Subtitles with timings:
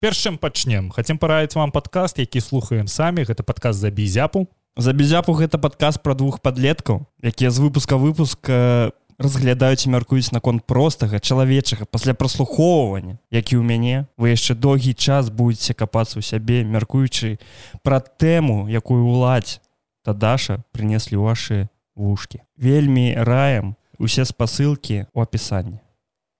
[0.00, 0.90] першым пачнем.
[0.90, 3.24] Хацем параіць вам падкаст які слухаем самі.
[3.24, 8.92] Гэта падказ за бізяпу за бізяпу гэта падказ пра двух падлеткаў якія з выпуска выпуска
[9.20, 14.06] разглядаюць і мяркуюць наконт простага чалавечага пасля праслухоўвання які ў мяне.
[14.16, 17.36] Вы яшчэ доўгі час будетеце капацца ў сябе мяркуючы
[17.82, 19.60] пра тэму якую уладзь
[20.06, 21.58] та даша прынеслі ў ваши
[21.98, 25.82] вушки вельмі раем усе спасылкі у апісанні.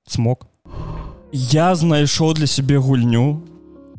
[0.09, 0.47] Смог
[1.33, 3.50] я знайшоў для сябе гульню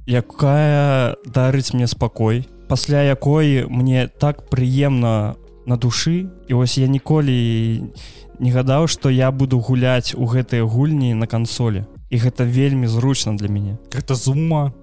[0.07, 7.83] якая дарыць мне спакой пасля якой мне так прыемна на душы і вось я ніколі
[8.39, 13.37] не гадаў што я буду гуляць у гэтыя гульні на кансолі і гэта вельмі зручна
[13.37, 14.73] для мяне это зума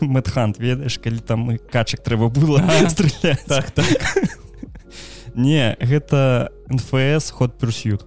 [0.00, 2.62] мэтхант ведаеш калі там качак трэба было
[3.46, 3.86] так, так.
[5.34, 8.06] не гэта нфс ход персют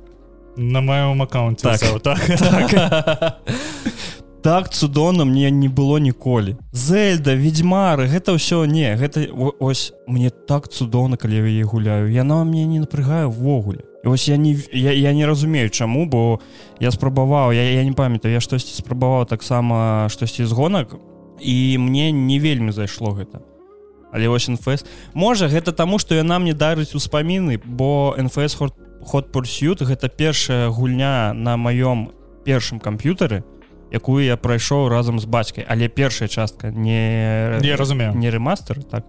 [0.57, 2.01] на маём аккаунте так.
[2.01, 2.25] так.
[2.39, 3.39] так.
[4.45, 10.69] так цудоўна мне не было ніколі зельда ведьмары гэта ўсё не гэта ось мне так
[10.69, 15.25] цудоўна калі я гуляю яна мне не напрягаю ввогуле ось я не я, я не
[15.25, 16.41] разумею чаму бо
[16.77, 20.93] я спрабаваў я, я не памятаю я штосьці спрабаваў таксама штосьці з гонак
[21.41, 23.41] і мне не вельмі зайшло гэта.
[24.13, 24.85] Але вось нфс
[25.17, 31.33] можа гэта таму што яна мне дарыць успаміны бо нфс ход пурсют гэта першая гульня
[31.33, 32.13] на маём
[32.45, 33.41] першым камп'ютары
[33.95, 35.63] якую я прайшоў разам з бацькай.
[35.63, 38.13] Але першая частка не не разумею.
[38.13, 39.07] не рэмастер так.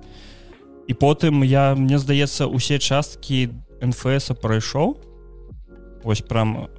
[0.86, 3.50] І потым я мне здаецца усе часткі
[3.82, 4.96] нфс прайшоў.
[6.06, 6.70] Ось прям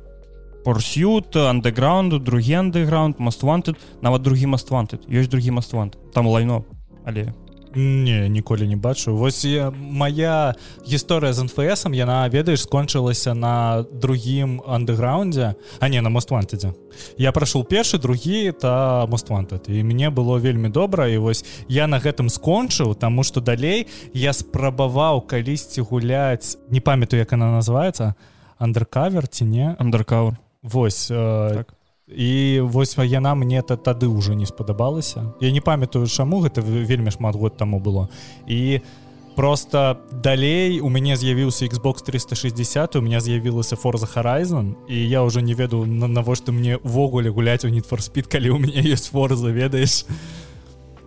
[0.67, 6.66] порсют андеграунду другі андеграунд мастванты нават другі мастванты ёсць другі маствант там лайно
[7.08, 7.31] але
[7.75, 10.55] не ніколі не бачу вось я, моя
[10.87, 16.73] гісторыя з нфсам яна ведаеш скончылася на другім андеграундзе а не на моствантыдзе
[17.17, 21.99] я прайшоў першы другі та мостванты і мне было вельмі добра і вось я на
[21.99, 28.15] гэтым скончыў таму што далей я спрабаваў калісьці гуляць не памятаю як она называется
[28.58, 29.75] андеркавер ці не?
[29.80, 31.77] Андеркавер восьось э, так
[32.07, 35.33] і вось яна мне то тады ўжо не спадабалася.
[35.41, 38.07] Я не памятаю чаму гэта вельмі шмат год таму было.
[38.47, 38.81] І
[39.35, 45.41] просто далей у мяне з'явіўся Xbox 360 у меня з'явілася форза Horizon і я уже
[45.41, 50.05] не веду навошта мне увогуле гуляць у нетфорспід калі у мяне есть форза ведаеш?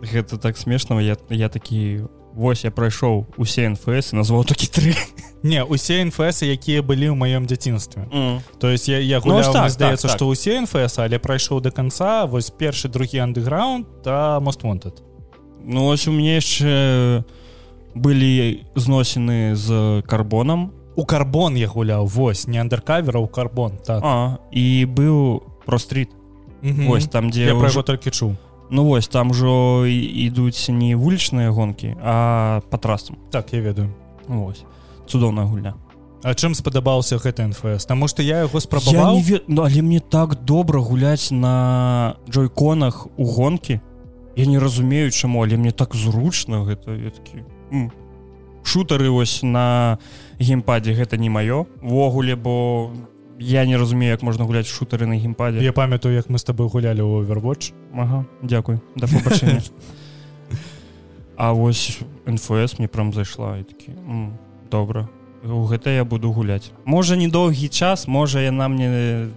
[0.01, 4.95] Гэта так смешного я я такі Вось я прайшоў усе нфс назваў такі тры
[5.43, 8.09] не усе нфс якія былі ў маём дзяцінстве.
[8.13, 8.41] Mm.
[8.59, 10.33] то есть я, я гуляў, ну, так, здаецца так, што так.
[10.33, 15.01] усе нфс але прайшоў до конца вось першы другі андеграунд та мост wanted.
[15.65, 17.25] Ну ось у мне яшчэ
[17.95, 20.73] былі зносіны з карбонам.
[20.97, 24.03] У карбон я гуляў вось не андеркавера у карбон так.
[24.05, 26.11] А, і быў прострит
[26.63, 26.91] mm -hmm.
[26.91, 27.81] ось там дзе я ўжо...
[27.81, 28.37] пра толькі чуў.
[28.71, 33.89] Ну вось там ужо ідуць не вулічныя гонкі а по трасам так я ведаю.
[34.29, 34.65] Ось
[35.11, 35.75] цудоўная гульня.
[36.23, 39.21] А чым спадабаўся гэты нфс Таму што я яго спрабаваў.
[39.25, 39.41] Ве...
[39.49, 43.81] ну, але мне так добра гуляць на джойконах у гонкі.
[44.37, 46.95] Я не разумею чаму але мне так зручна гэта.
[47.11, 47.43] Такі
[48.63, 49.99] шутары вось на
[50.39, 52.91] геймпадзе гэта не маё ввогуле бо
[53.39, 56.69] я не разумею як можна гуляць шутары на геймпаде я памятаю як мы с тобой
[56.69, 59.07] гулялі ў овервоч ага, дзякуй да
[61.41, 63.97] А вось нфс мне прям зайшла і такі
[64.71, 65.09] добра.
[65.43, 69.33] У гэта я буду гуляць можа недоўгі час можа яна мне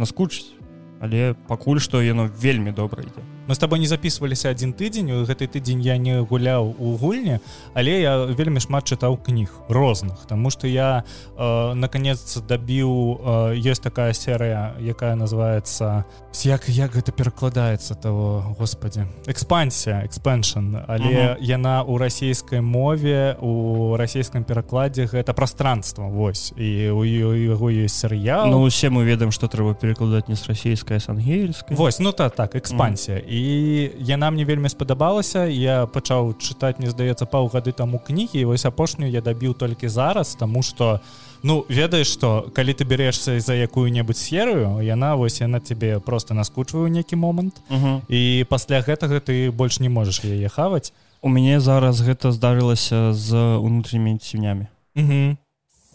[0.00, 0.56] наскучыць
[1.04, 5.24] але пакуль што яно вельмі добра ідзе мы с тобой не записываліся один тыдзень у
[5.24, 7.38] гэты тыдзень я не гуляў у гульні
[7.74, 11.04] але я вельмі шмат чытаў кніг розных тому что я
[11.36, 13.20] э, наконец дабіў
[13.52, 16.04] э, есть такая серыя якая называется
[16.44, 24.44] як як гэта перакладаецца того господи экспансія экспеншн але яна у расійскай мове у расійскім
[24.44, 26.52] перакладзе гэта пространство Вось.
[26.56, 28.46] І у яго есть серыял.
[28.46, 31.76] Ну усе мы ведаем что трэба перекладаць не с расійская с ангельскай.
[31.76, 35.44] Вось ну та так экспансія і і яна мне вельмі спадабалася.
[35.44, 40.62] Я пачаў чытаць мне здаецца паўгады таму кнігі вось апошнюю я дабіў толькі зараз тому
[40.62, 41.00] что
[41.42, 46.88] ну ведаеш что калі ты бярэшся за якую-небудзь серыю яна вось яна тебе просто наскучваю
[46.88, 47.60] нейкі момант.
[47.70, 48.00] -huh.
[48.08, 50.92] і пасля гэтага ты больш не можаш яе хаваць.
[51.20, 54.66] У мяне зараз гэта здарылася з унутрымі цівнямі.
[54.96, 55.36] -huh.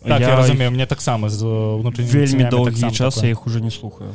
[0.03, 3.71] так, я, я разумею мне таксама з унутры вельмі доўгі час я іх уже не
[3.71, 4.09] слухаю.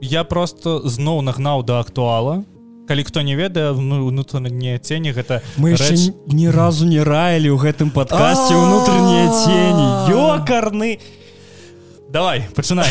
[0.00, 2.44] Я просто зноў нагнаў да актуала
[2.92, 6.12] калі хто не ведае ну унутраныя цені гэта мы рэч...
[6.28, 9.86] ні разу не раілі ў гэтым падкасці унутрэннія цені.
[10.12, 11.00] Ёкарны!
[12.12, 12.84] Давай пачынай.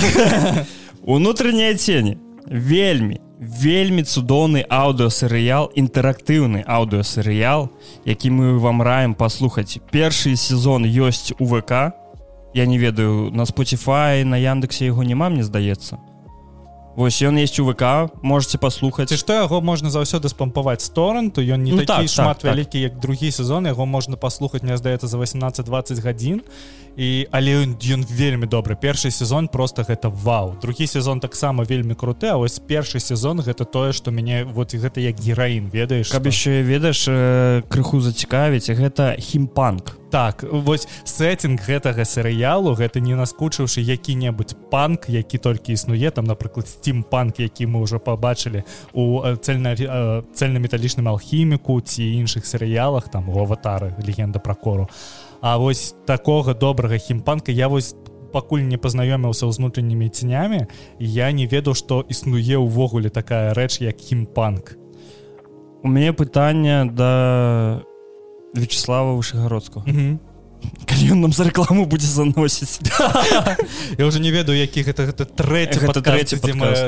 [1.05, 2.17] Унутрэннія цені.
[2.49, 7.69] Вельмі вельмі цудоўны аўдыосерыял інтэрактыўны аўдыосерыял
[8.01, 9.77] які мы вам раем паслухаць.
[9.93, 11.93] Першы сезон ёсць у ВК
[12.57, 16.01] я не ведаю на Spotify на яндексе яго няма мне здаецца
[16.95, 19.13] Вось ён есть у ВК можете паслухаць.
[19.13, 22.81] Што яго можна заўсёды спампаваць сторон то ён не ну, такі так, шмат так, вялікі
[22.81, 22.91] так.
[22.91, 26.41] як другі сезон яго можна паслухаць мне здаецца за 18-20 гадзін.
[26.97, 28.75] І але ён, ён вельмі добры.
[28.75, 30.55] Першы сезон просто гэта вау.
[30.61, 34.99] Другі сезон таксама вельмі круты А вось першы сезон гэта тое што мяне вот гэта
[34.99, 42.05] як гераін ведаеш каб яшчэ ведаеш э, крыху зацікавіць гэта хімпанк так вось сеттинг гэтага
[42.05, 47.99] серыялу гэта не наскучыўшы які-небудзь панк які толькі існуе там напрыклад стимпанк які мы ўжо
[47.99, 48.63] побачылі
[48.93, 49.73] у цельна
[50.35, 54.89] цельнаметалічным алхіміку ці іншых серыялах там у аватары легенда про кору
[55.41, 57.95] А вось такога добрага хімпанка я вось
[58.31, 60.67] пакуль не пазнаёміўся з внутреннімі ценямі
[60.99, 64.77] я не ведаў што існуе ўвогуле такая рэч як хімпанк.
[65.83, 67.81] У мяне пытанне да
[68.53, 70.17] вячеслава вышегородского mm -hmm.
[70.85, 72.79] калі ён нам за рекламу будзе заносіць
[73.97, 76.35] я уже не ведаю які гэта гэта трэці трэці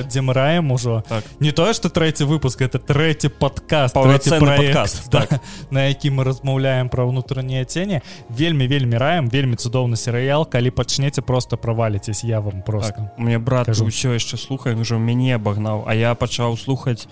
[0.07, 1.23] дзе мы раем ужо так.
[1.39, 5.41] не тое что трэці выпуск это трэці подкаст подкаст так.
[5.71, 11.21] на які мы размаўляем про ўнутраннія цені вельмі вельмі раем вельмі цудоўны серыял калі пачнеце
[11.21, 13.17] просто праваліцесь я вам просто так.
[13.17, 17.07] мне брат ўсё яшчэ слухаем уже мяне абагнаў а я пачаў слухаць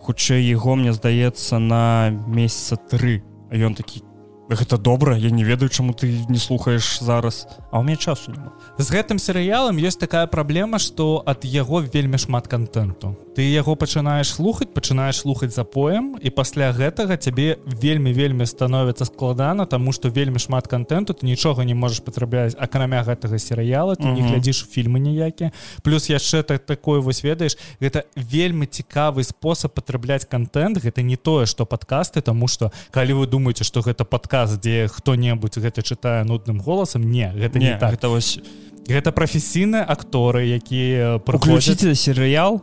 [0.00, 3.22] хутчэй яго мне здаецца на месяца тры
[3.58, 4.02] ён такі
[4.48, 8.52] гэта добра я не ведаю чаму ты не слухаеш зараз а у меня часу няма.
[8.78, 14.32] З гэтым серыялам ёсць такая праблема что ад яго вельмі шмат контенту ты яго пачынаеш
[14.32, 20.40] слухаць пачынаеш слухаць запоем і пасля гэтага цябе вельмі вельмі становіцца складана тому что вельмі
[20.40, 24.16] шмат контенту ты нічога не можаш патрабляць акрамя гэтага серыяла ты -huh.
[24.16, 25.52] не глядзіш фільмы ніякія
[25.82, 31.44] плюс яшчэ так такое вось ведаеш гэта вельмі цікавы спосаб патрабляць контент гэта не тое
[31.44, 36.60] что подкасты тому что калі вы думаете что гэта подкаст дзе хто-небудзь гэта чытае нудным
[36.60, 37.92] голасам не гэта не, не так.
[37.92, 38.40] это вось
[38.88, 42.62] гэта прафесійныя акторы якія прыключыце серыял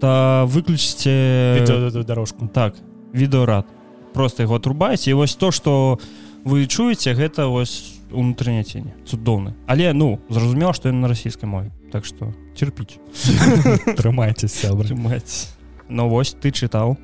[0.00, 2.48] то выключыце дорожку.
[2.48, 2.74] так
[3.12, 3.66] відэорад
[4.12, 5.98] просто его отрубаеце і вось то что
[6.44, 11.70] вы чуеце гэта вось унутраня цені цудоўны але ну зразумела што ён на расійскай мове
[11.92, 12.98] так что терпіць
[13.98, 15.48] трымайцеся трымаць
[15.88, 16.96] но ну, вось ты чытаў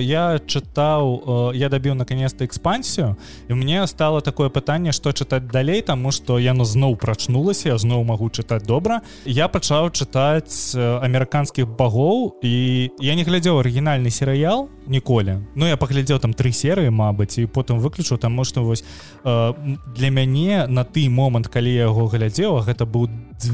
[0.00, 3.16] я чытаў я дабіў наконец-то экспансію
[3.48, 8.04] і мне стало такое пытанне что чытаць далей тому что яно зноў прачнулася я зноў
[8.04, 9.02] магу чытаць добра.
[9.24, 16.18] Я пачаў чытаць амерыканскіх багоў і я не глядзеў арыгінальны серыял ніколі Ну я паглядзеў
[16.18, 18.84] там три серыі Мабыць і потым выключу таму что вось
[19.24, 23.08] для мяне на ты момант калі я яго глядзеў гэта быў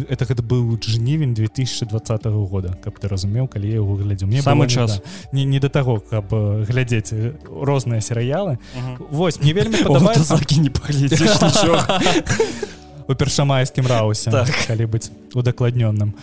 [0.09, 4.69] это гэта быў жнівень 2020 года каб ты разумеў калі я яго глядзеў мне самы
[4.69, 5.03] час.
[5.33, 7.13] не не да таго каб глядзець
[7.47, 8.59] розныя серыялы
[9.11, 11.37] Вось мне вельмі падабаецца не паглядзеш
[13.09, 14.51] у першамайскім раусе так.
[14.67, 16.15] калі быць удакладнённым.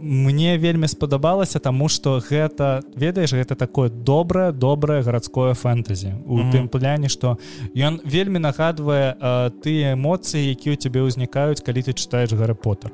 [0.00, 6.12] Мне вельмі спадабалася таму что гэта ведаеш гэта такое добрае добрае гарадское фэнтэзі.
[6.26, 6.52] У mm -hmm.
[6.52, 7.38] тым пляне что
[7.76, 9.16] ён вельмі нагадвае
[9.62, 12.92] тыя эмоцыі якія у цябе ўзнікаюць калі ты чытаеш гары поттер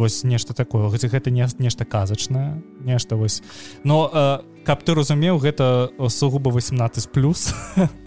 [0.00, 0.88] вось нешта такое.
[0.88, 3.42] Гэта гэта не нешта казачнае нешта вось.
[3.84, 7.54] Но каб ты разумеў гэта сугуба 18 плюс.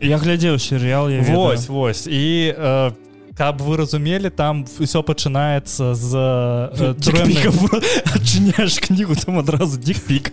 [0.02, 2.08] Я глядзеў серыял вось вось.
[2.08, 6.16] І ты каб вы разумелі там все пачынаецца з
[8.14, 10.32] адчыняешь кнігу там адразу дикпік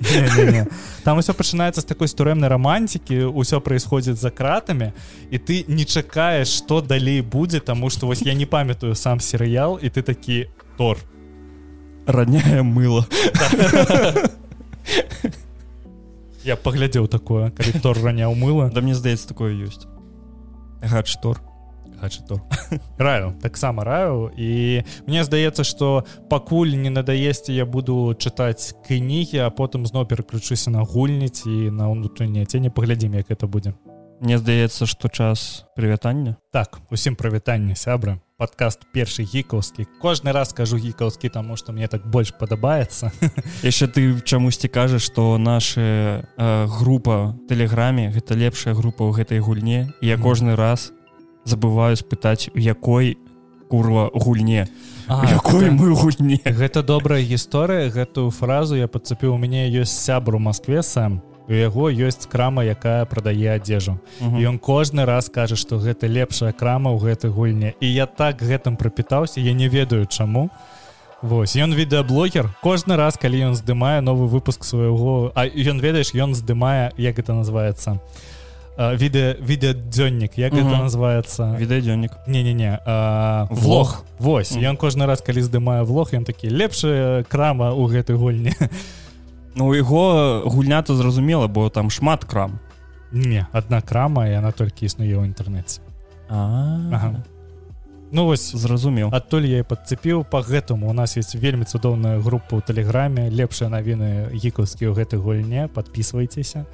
[1.04, 4.92] там усё пачынаецца з такой турэмнай романтики ўсё происходит за кратами
[5.30, 9.78] і ты не чакаеш что далей будзе тому что вось я не памятаю сам серыял
[9.80, 10.98] і ты такі тор
[12.06, 13.06] родняе мыло.
[16.44, 19.88] Я паглядзеў такое калі тор раняў мыла да мне здаецца такое ёсць
[20.80, 21.40] гад штор
[22.00, 22.40] гачатор
[22.98, 23.34] раю.
[23.42, 24.30] Таксама раю.
[24.36, 30.70] І мне здаецца что пакуль не надаесце я буду чытаць кнігі а потым зноў пераключуся
[30.70, 33.74] на гульніць і на ўнутранне цені паглядзім як это будзе
[34.20, 40.76] Мне здаецца што час прывітання так усім прывітанне сябра подкаст першы гікаўскі кожны раз кажу
[40.80, 43.12] гікаўскі таму што мне так больш падабаецца
[43.68, 49.92] яшчэ ты чамусьці кажаш што наша э, група тэлеграме гэта лепшая група ў гэтай гульне
[50.00, 50.92] я кожны раз
[51.44, 53.18] забываю спытаць у якой
[53.70, 54.68] курва гульне.
[55.08, 56.40] Якой мы гульне.
[56.44, 61.90] гэта добрая гісторыя гэтую фразу я подцапіў у мяне ёсць сябру Москве сам у яго
[61.90, 63.98] ёсць крама якая прадае адзежу.
[64.20, 68.76] Ён кожны раз кажа што гэта лепшая крама ў гэтай гульне і я так гэтым
[68.76, 70.50] прапітаўся я не ведаю чаму.
[71.22, 72.48] Вось ён відэаблогер.
[72.62, 77.34] Кожны раз калі ён здымае новы выпуск свайго А ён ведаеш ён здымае як это
[77.34, 78.00] называется
[78.78, 80.60] відэа відэадзённік як Мгм.
[80.68, 81.56] это называется?
[81.58, 83.60] Відэадзённік не-не-не а, Влог.
[83.60, 84.04] влог.
[84.18, 88.52] Вось ён кожны раз калі здымае влог ён такі лепшая крама у гэтай гульні.
[89.56, 92.60] Ну яго гульня то зразумела бо там шмат крам.
[93.12, 95.80] Не адна крама і она толькі існуе ў інтэрнэце.
[96.30, 97.24] Ага.
[98.12, 99.10] Ну вось зразумеў.
[99.12, 100.88] адтуль я і подцепіў по гэтаму.
[100.88, 105.68] У нас есть вельмі цудоўная група ў тэлеграме лепшыя навіны гікаўскі ў гэтай гульне.
[105.74, 106.64] Подписывайтеся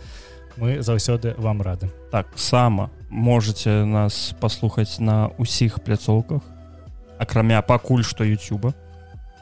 [0.57, 1.89] мы заўсёды вам рады.
[2.11, 6.43] Так сама можете нас паслухаць на ўсіх пляцоўках
[7.19, 8.75] акрамя пакуль што Ютуба.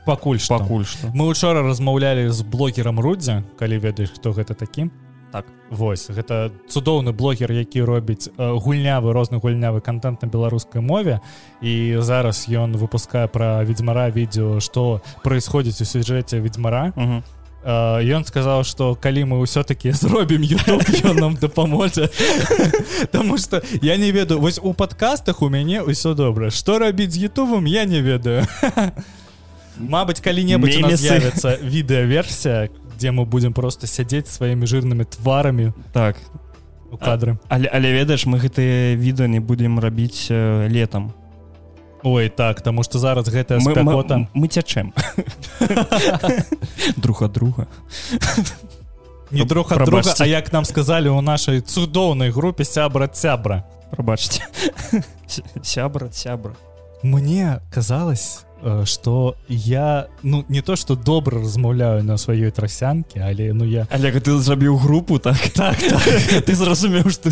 [0.07, 4.91] Пакуль што пакуль што мы учора размаўлялі з блогерам рудзя калі ведаеш хто гэта такі.
[5.33, 5.47] Так.
[5.71, 11.21] Вось гэта цудоўны блогер які робіць э, гульнявы розны гульнявы контент на беларускай мове.
[11.61, 17.25] І зараз ён выпускае пра ведьзьмара відео што происходзіць у сюжэце ведьзьмара Мгм.
[17.65, 22.11] Э, ён сказаў что калі мы ўсё-таки зробім YouTube, ён нам дапаможа
[23.13, 27.25] Таму что я не ведаю вось у подкастах у мяне ўсё добра что рабіць з
[27.33, 28.45] Ютубом я не ведаю.
[29.81, 31.09] Мабыць калі-небудзь у нас Мемесы.
[31.09, 32.69] з'явіцца відэаверсія
[33.01, 36.21] дзе мы будем просто сядзець сваімі жирнымі тварамі так.
[37.01, 41.17] кадры але але ведаеш мы гэтыя відэа не будзем рабіць э, летом
[42.05, 44.93] Ой так тому что зараз гэтая мы, спякота мы, мы цячэм
[46.97, 47.67] друг ад друга.
[49.31, 50.15] Не друг ад друга.
[50.21, 54.43] А як нам сказалі у нашай цудоўнай групе сябра сябра прабачце
[55.63, 56.53] сябра сябра
[57.05, 63.53] мне казалось э, что я ну не то что добра размаўляю на сваёй трасянке але
[63.53, 65.37] ну я Олег ты зрабіў групу так?
[65.55, 65.77] Так,
[66.47, 67.31] ты зразумеў что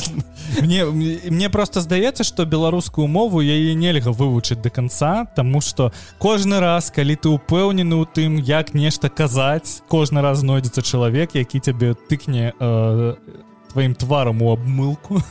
[0.60, 6.60] мне мне просто здаецца что беларускую мову яе нельга вывучыць до конца тому что кожны
[6.60, 11.94] раз калі ты упэўнены ў тым як нешта казаць кожны раз знойдзецца чалавек які цябе
[11.94, 13.14] тыкне э,
[13.72, 15.22] тваім тварам у абмылку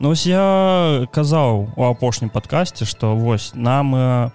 [0.00, 4.30] Ну ось я казаў у апошнім падкасці што вось нам э,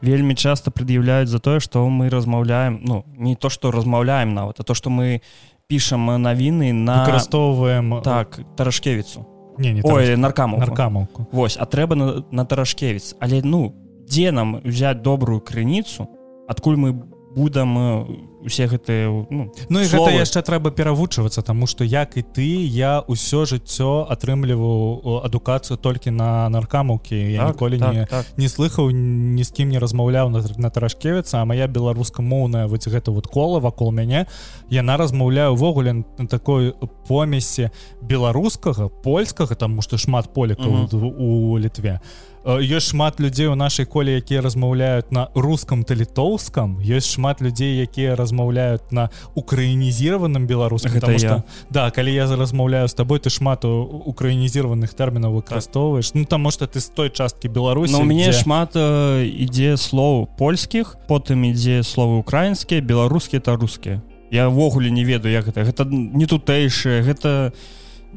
[0.00, 4.62] вельмі часта прад'яўляюць за тое што мы размаўляем ну не то што размаўляем нават а
[4.62, 5.22] то што мы
[5.66, 9.26] пішам навіны на выкарыстоўваем так тарашкевіцу.
[9.58, 11.28] Не не ой наркаму наркамаўку.
[11.32, 13.16] Вось а трэба на, на тарашкевіц.
[13.20, 13.74] Але ну
[14.06, 16.08] дзе нам взять добрую крыніцу?
[16.48, 16.92] Адкуль мы
[17.34, 18.06] будам э,
[18.44, 20.12] усе гэтыя ну, Ну і словы.
[20.12, 25.78] гэта яшчэ трэба перавучвацца тому что як і ты я ўсё жыццё атрымліваю о, адукацыю
[25.78, 28.26] толькі на наркамаўкі я так, ніколі так, не так.
[28.36, 33.10] не слыхаў ні з кім не размаўляў на, на тарашкевіца а моя беларускамоўная вось гэта
[33.10, 34.26] вот кола вакол мяне
[34.68, 36.74] яна размаўляю увогуле на такой
[37.08, 37.70] помесе
[38.02, 41.14] беларускага польскага тому что шмат полікаў uh -huh.
[41.18, 46.76] у літве Э, ёсць шмат людзей у нашай коле якія размаўляюць на рускам та літоўскам
[46.84, 51.28] ёсць шмат людзей якія размаўляюць на украінізіраваным беларускам Гэта потому я.
[51.40, 56.50] что да калі я размаўляю з табой ты шмат у- украінізіраваных тэрмінаў выкарыстоўваеш ну таму
[56.50, 60.96] что ты з той часткі беларусі Ну, у мяне дзе- шмат э, ідзе слоў польскіх
[61.08, 66.26] потым ідзе словы украінскія беларускія та рускія я ўвогуле не ведаю як гэта гэта не
[66.26, 67.52] тутэйшае гэта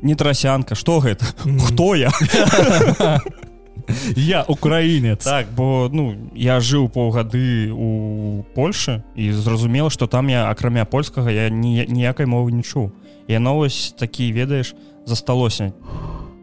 [0.02, 0.76] не трасянка.
[0.76, 1.26] Что гэта?
[1.46, 1.60] Мгм.
[1.60, 2.12] хто я
[4.16, 10.50] я украінец так бо ну я жыў паўгады у Польшы і зразумела что там я
[10.50, 12.92] акрамя польскага я ні, ніякай мовы не чуў.
[13.28, 14.76] Я новость такі ведаеш
[15.06, 15.74] засталося.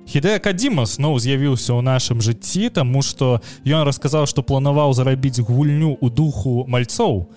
[0.05, 5.97] Хідэя Кадзіма зноў з'явіўся ў нашым жыцці таму што ён расказаў што планаваў зарабіць гульню
[5.97, 7.33] ў духу мальцоў.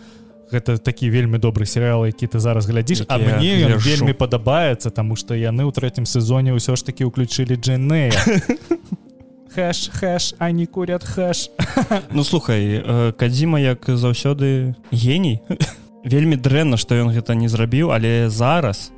[0.51, 5.15] Гэта такі вельмі добры серыал які ты зараз глядзіш А мне ён вельмі падабаецца таму
[5.15, 8.15] што яны ў трэцім сезоне ўсё ж такі ўключылі Джэнея
[9.53, 11.49] хэш хэш они курят хэш.
[12.11, 15.41] Ну слухай э, кадзіма як заўсёды геній
[16.03, 18.91] вельмі дрэнна што ён гэта не зрабіў але зараз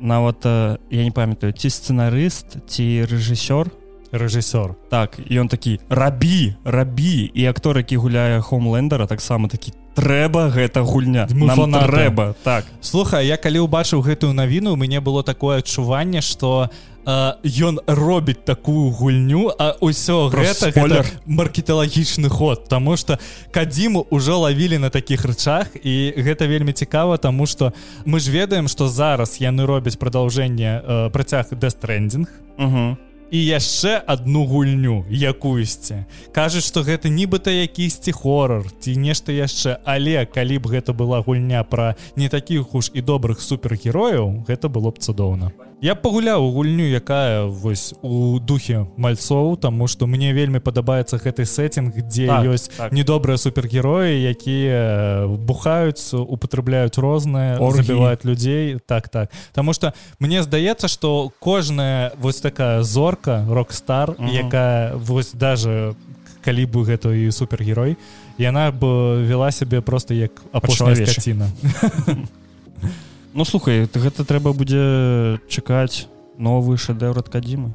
[0.00, 3.72] нават э, я не памятаю ці сцэнарыст ці рэжысёр.
[4.12, 4.76] Рэжысёр.
[4.90, 11.26] Так ён такі рабі рабі і актор які гуляе хоумлендера таксама такі трэба гэта гульня
[11.26, 12.64] трэба так.
[12.80, 16.70] Слухай я калі ўбачыў гэтую навіну у мяне было такое адчуванне что
[17.06, 23.18] ён робіць такую гульню а ўсё гэта, гэта маркеталагічны ход тому что
[23.54, 27.72] кадзіму ўжо лавілі на таких рычах і гэта вельмі цікава тому что
[28.04, 30.82] мы ж ведаем что зараз яны робяць продолжение
[31.14, 32.26] працяг дэстрендинг
[32.58, 32.98] угу.
[33.30, 40.26] і яшчэ одну гульню якуюсьці кажуць что гэта нібыта якісьці хорор ці нешта яшчэ але
[40.26, 44.98] калі б гэта была гульня про не таких уж і добрых супергерояў гэта было б
[44.98, 51.20] цудоўна я пагуляў у гульню якая вось у духе мальцоў тому что мне вельмі падабаецца
[51.20, 52.92] гэты сеттинг дзе так, ёсць так.
[52.92, 58.78] недобрыя супергероі якія бухаюць употребляюць розныя забіваюць людзей.
[58.86, 59.30] Так так.
[59.52, 65.94] Тому что мне здаецца что кожная вось такая зорка рок-стар якая вось даже
[66.40, 67.96] калі бы гэта і супергерой
[68.38, 71.50] яна бы вела сябе просто як апошняя скаціна
[73.36, 76.08] Ну слухай гэта трэба будзе чакаць
[76.40, 77.68] новы шэдэўр ад кадзімы.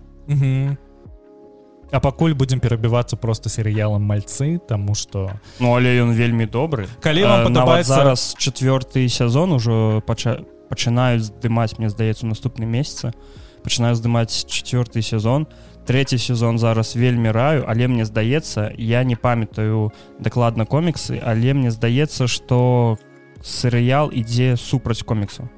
[1.93, 6.89] А пакуль будзем перабівацца просто серыялам мальцы тому что ну але ён вельмі добры.
[7.05, 10.41] Калі вам падабаецца зараз четверты сезон ужо пача
[10.73, 13.13] пачынаюць здымаць мне здаецца наступны месяца
[13.61, 15.45] пачынаю здымаць четверты сезон.
[15.85, 21.69] Третий сезон зараз вельмі раю але мне здаецца я не памятаю дакладна коміксы але мне
[21.69, 22.97] здаецца что
[23.43, 25.49] серыял ідзе супраць коміксу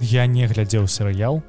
[0.00, 1.42] я не глядзеў серыял.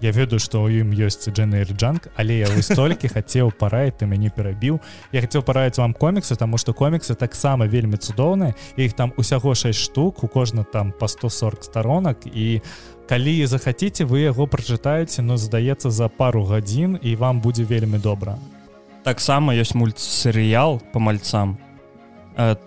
[0.00, 4.04] Я ведаю что у ім ёсць дженер джанк але я вось толькі хацеў параіць ты
[4.04, 4.76] мяне перабіў
[5.12, 9.72] я хацеў параіць вам коміксы тому что коміксы таксама вельмі цудоўныя іх там усяго 6
[9.72, 12.60] штук у кожна там по 140 сторонак і
[13.08, 18.36] калі захаце вы яго прачытаеце но здаецца за пару гадзін і вам будзе вельмі добра
[19.02, 21.56] таксама ёсць мультсерыял по мальцам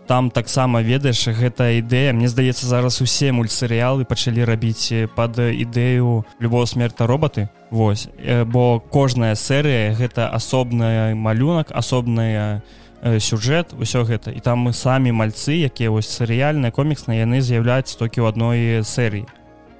[0.07, 2.13] там таксама ведаеш гэта ідэя.
[2.13, 8.09] Мне здаецца зараз усе мультсерыялы пачалі рабіць э, пад ідэю любого смерта роботы Вось.
[8.17, 12.63] Э, бо кожная серыя гэта асобная малюнак асобная
[12.99, 14.31] сюжэт усё гэта.
[14.31, 19.29] І там мы самі мальцы якія вось серыяльныя коміксныя яны з'яўляюцца толькі ў адной серыі.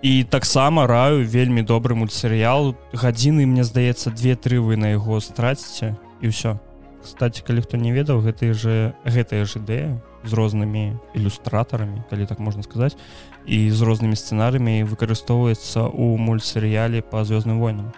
[0.02, 2.78] І таксама раю вельмі добры мультсерыял.
[2.94, 6.62] Гадзіны мне здаецца две-тры вы на яго страціце і ўсё
[7.04, 12.40] кстати калі хто не ведаў гэтыя же гэтыя ж ідэя з рознымі ілюстратарамі калі так
[12.40, 12.98] можна сказаць
[13.46, 17.94] і з рознымі сцэнарыямі выкарыстоўваецца ў мультсерыяле по звёздным войнам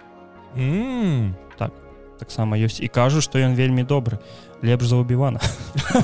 [0.56, 1.34] mm.
[1.58, 1.72] так
[2.22, 2.78] таксама ёсць.
[2.78, 4.22] І кажу што ён вельмі добры
[4.62, 5.40] лепш за убівана.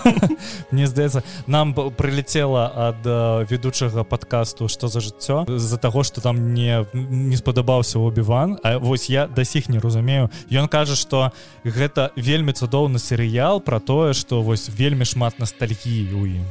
[0.71, 3.07] Мне здаецца нам прылетела ад
[3.51, 8.59] ведучага подкасту что за жыццё з-за таго что там не не спадабаўся убіван.
[8.63, 10.31] А вось я да сіх не разумею.
[10.51, 11.31] Ён кажа что
[11.65, 16.47] гэта вельмі цудоўны серыял про тое что вось вельмі шмат ностальгіі у ім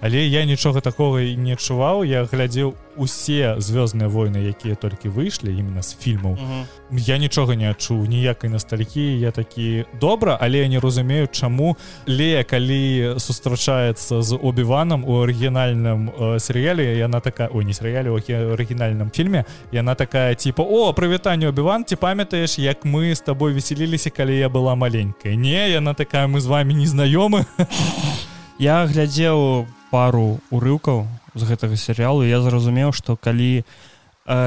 [0.00, 2.04] але я нічога такого і не адчуваў.
[2.04, 6.32] Я глядзеў усе звёздныя войны якія толькі выйшлі именно з фільмаў.
[6.32, 6.64] Uh -huh.
[6.92, 12.44] я нічога не адчуў ніякай ностальгіі я такі добра але я не разумею чаму лея
[12.44, 19.44] калі сустрачаецца з убіваном у арыгінальным э, серыяле яна такая у не серыяле арыгінальным фільме
[19.72, 24.48] яна такая типа о прывітанне убіван ці памятаеш як мы з тобой весселіліся калі я
[24.48, 25.36] была маленькая?
[25.36, 27.44] Не яна такая мы з вами не знаёмы
[28.58, 32.22] я глядзеў пару урыўкаў з гэтага серыялу.
[32.22, 33.64] Я зразумеў што калі э,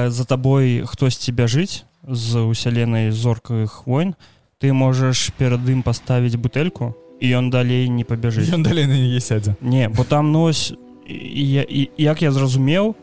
[0.08, 4.14] за табой хтосьці бяжыць з усяленай зоркавых войн
[4.58, 8.48] ты можаш перад ім паставіць бутэльку і ён далей не пабяжыць.
[8.52, 9.56] Ён далей на яе сядзе.
[9.60, 10.72] Не бо там нось
[11.06, 12.96] і, і як я зразумеў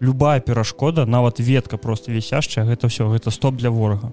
[0.00, 4.12] любая перашкода нават ветка просто вісяшчая гэта ўсё гэта стоп для ворага.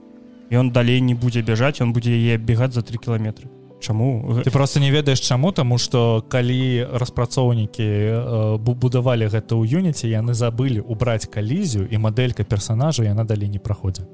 [0.51, 4.41] Ён далей не будзе бяжаць он будзе яе бегаць за три кіламетры Чаму?
[4.45, 10.37] Ты просто не ведаеш чаму тому что калі распрацоўнікі э, будавалі гэта ў юніце яны
[10.37, 14.05] забылі убраць калізію і мадэлька персонажа яна далей не праходзе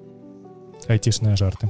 [0.88, 1.67] айцішныя жарты.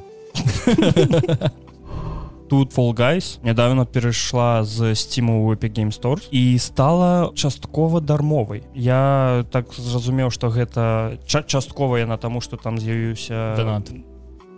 [2.47, 8.63] Тут фолгайс нядавно перайшла з стиму Epic game store і стала часткова дармовай.
[8.73, 13.91] Я так зразумеў что гэта часткова яна таму что там з'явіўся донат.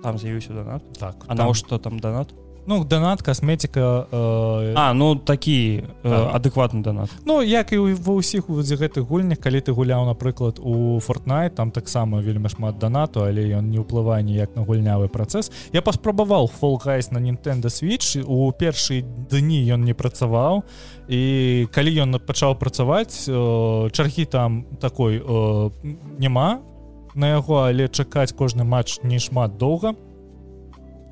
[0.03, 0.83] Там з'явіўся донат?
[0.99, 2.29] Так а на что там донат
[2.69, 4.73] ну донат касметика э...
[4.75, 7.09] а ну такі э, адэкватны донат.
[7.25, 12.21] Ну як і ва ўсіх гэтых гульнях калі ты гуляў напрыклад у фортнайт там таксама
[12.21, 15.49] вельмі шмат донату але ён не ўплывае ніяк на гульнявы працэс.
[15.73, 20.61] Я паспрабаваў фолгайс на Nintendo switch у першыя дні ён не працаваў.
[21.09, 25.69] І калі ён пачаў працаваць э, чаргі там такой э,
[26.21, 26.61] няма
[27.17, 29.97] на яго але чакаць кожны матч не шмат доўга.
[29.97, 30.08] то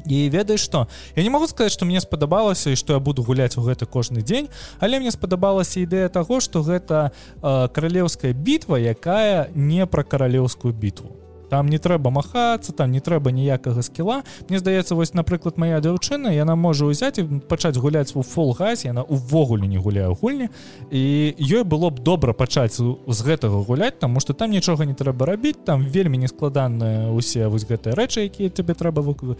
[0.09, 3.57] і ведаеш что я не могу сказать что мне спадабалася і что я буду гуляць
[3.57, 9.49] у гэта кожны дзень але мне спадабалася ідэя того что гэта э, каралеўская бітва якая
[9.53, 11.15] не про каралеўскую бітву.
[11.49, 14.23] Там не трэба махацца там не трэба ніякага скіла.
[14.49, 19.03] Мне здаецца вось напрыклад моя дзяўчына яна можа ўзяць і пачаць гуляць у фолгаз яна
[19.07, 20.49] увогуле не гуляю гульні.
[20.91, 25.25] І ёй было б добра пачаць з гэтага гуляць тому что там нічога не трэба
[25.25, 29.39] рабіць там вельмі нескладаныя усе вось гэтыя рэчы якія тебе трэба выквы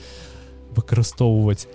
[0.76, 1.68] выкарыстоўваць.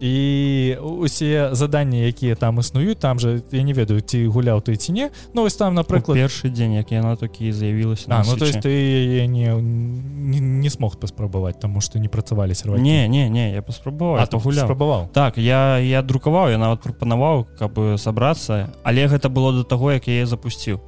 [0.00, 4.92] І усе заданні якія там існуюць там же я не ведаю ці гуляў ты ці
[4.92, 8.62] не ну вось там напрыклад першы дзень як яна такі з'явілася а, ну то есть
[8.62, 12.82] ты яе не, не не смог паспрабаваць тому что не працавалі сервакі?
[12.82, 17.48] Не не не я паспрабаваў то гуляў спрабаваў так я я друкаваў я нават прапанаваў
[17.58, 20.78] каб сабрацца але гэта было до таго як я запусціў.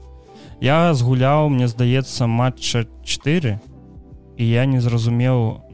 [0.60, 3.58] Я згуляў мне здаецца матча 4
[4.36, 5.66] і я не зразумеў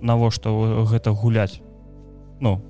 [0.00, 0.50] навошта
[0.84, 1.60] гэта гуляць.
[2.40, 2.62] Ну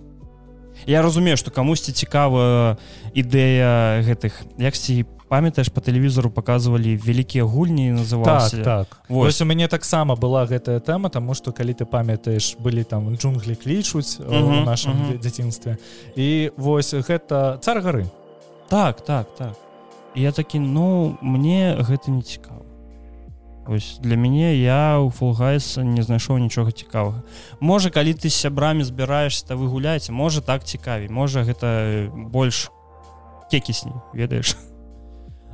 [0.86, 2.78] я разумею что камусьці цікава
[3.14, 4.32] ідэя гэтых.
[4.58, 9.02] Яксьці памятаеш по тэлевізору показывалі вялікія гульні назывался так, так.
[9.08, 9.40] Вось.
[9.40, 14.20] У мяне таксама была гэтая тэма тому что калі ты памятаеш былі там джунглі клічуць
[14.20, 15.18] uh -huh, у нашем uh -huh.
[15.18, 15.76] дзяцінстве.
[16.16, 18.06] І вось гэта цар гары
[18.68, 19.54] так так так.
[20.14, 22.57] Я такі ну мне гэта не цікава
[23.68, 27.20] Ось для мяне я у фулгайса не знайшоў нічога цікавага
[27.60, 32.72] можа калі ты сябрамі збіраешься вы гуляеце можа так цікавей можа гэта больш
[33.52, 34.56] кекісней ведаеш.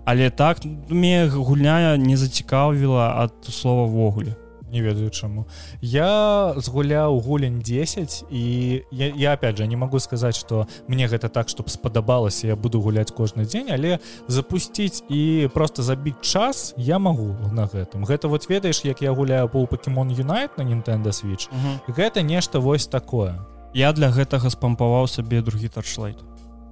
[0.04, 4.36] Але так мне гульня не зацікаўвіла ад слова-ввогуле
[4.74, 5.46] не ведаю чаму.
[5.80, 11.28] Я згуляў гулень 10 і я, я опять же не могу сказаць что мне гэта
[11.28, 16.98] так чтоб спадабалася я буду гуляць кожны дзень але запусціць і просто забіць час я
[16.98, 18.04] могу на гэтым.
[18.04, 21.48] Гэта вот ведаеш як я гуляю пол покемон юнайт на Nintendo switch.
[21.48, 21.94] Uh -huh.
[21.94, 23.38] гэта нешта вось такое.
[23.74, 26.16] Я для гэтага спампаваў сабе другі таршлайт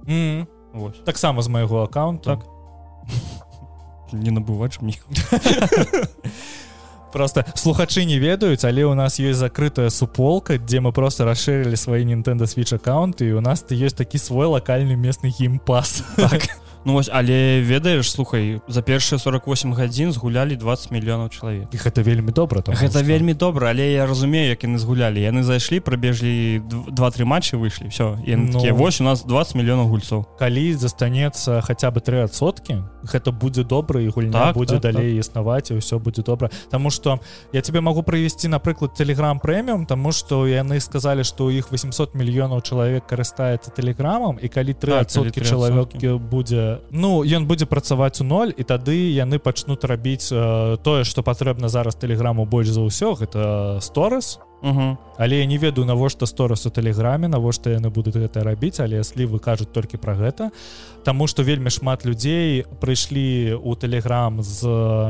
[0.07, 1.03] mm -hmm.
[1.03, 2.35] таксама з майго аккаунта.
[2.35, 2.45] Так.
[4.13, 4.93] Не набываць мне
[7.13, 12.03] просто слухачы не ведаюць але у нас есть закрытая суполка дзе мы просто расширили свои
[12.03, 16.03] Nintendo switch аккаунты і у нас ты есть такі свой локальны местный геймпас.
[16.17, 16.49] Так
[16.85, 21.67] Ну вось але ведаеш слухай за першыя 48 гадзін згулялі 20 мільёнаў чалавек.
[21.71, 23.07] І гэта вельмі добра там гэта что...
[23.07, 25.21] вельмі добра але я разумею як яны згулялі.
[25.21, 26.59] Яны зайшлі прабежлі
[26.91, 28.75] два-тры матчы выйшлі все ну...
[28.75, 34.01] вось у нас 20 мільёнаў гульцоў калі застанецца хаця бы тры адсоткі гэта будзе добра
[34.01, 35.25] і гульня так, будзе так, далей так.
[35.25, 36.49] існаваць і ўсё будзе добра.
[36.69, 37.19] Таму что
[37.53, 42.15] я тебе могу прывесці напрыклад телеграм прэміум тому что яны сказалі что у іх 800
[42.15, 48.21] мільёнаў чалавек карыстаецца телеграмам і калі тры адсоткі так, чалавек будзе ну ён будзе працаваць
[48.21, 52.81] у ноль і тады яны пачнуць рабіць э, тое што патрэбна зараз тэлеграму больш за
[52.81, 54.39] ўсё гэта сторыс.
[55.17, 59.39] Але я не ведаю навошта сторыс у тэлеграме навошта яны будуць гэта рабіць але слівы
[59.39, 60.51] кажуць толькі пра гэта.
[61.03, 64.63] Таму што вельмі шмат людзей прыйшлі у тэлеграм з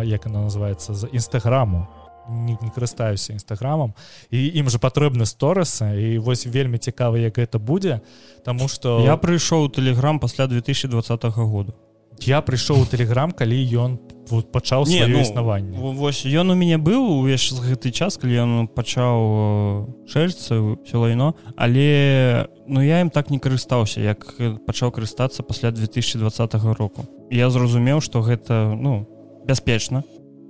[0.09, 1.87] як она называется з нстаграму
[2.29, 3.93] не, не карыстаюся нстаграмам
[4.31, 8.01] і ім жа патрэбны сторыса і вось вельмі цікава як гэта будзе
[8.43, 11.73] Таму что я прыйшоў тэлеграм пасля 2020 года.
[12.21, 15.77] Я прыйшоў у тэлеграм калі ён вот пачаў не ну, існаванне.
[15.77, 21.35] восьось ён у мяне быў увесь гэты час калі ён пачаў шэльцы все лайно.
[21.57, 24.35] Але ну я ім так не карыстаўся як
[24.67, 27.05] пачаў карыстацца пасля 2020 року.
[27.31, 29.07] Я зразумеў что гэта ну
[29.45, 30.03] бяспечна.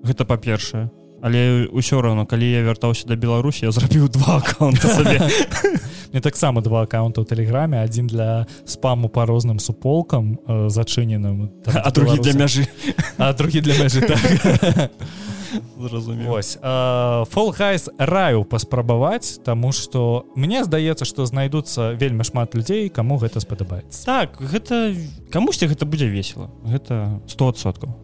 [0.03, 0.91] Гэта па-першае
[1.23, 4.91] але ўсё роўно калі я вяртаўся да беларусі я зрабіў два аккаунта
[6.13, 7.81] не таксама два аккаунта ў тэлеграме.
[7.81, 12.67] Адзін для спаму па розным суполкам э, зачыненым а другі для мяжы.
[13.17, 14.21] А другі для мяжы так.
[15.77, 16.57] зразумелось
[17.29, 24.05] фолхайс раю паспрабаваць тому что мне здаецца что знайдуцца вельмі шмат людзей кому гэта спадабаецца.
[24.05, 24.93] Так гэта
[25.29, 28.02] камусьці гэта будзе весело гэта стосоткаў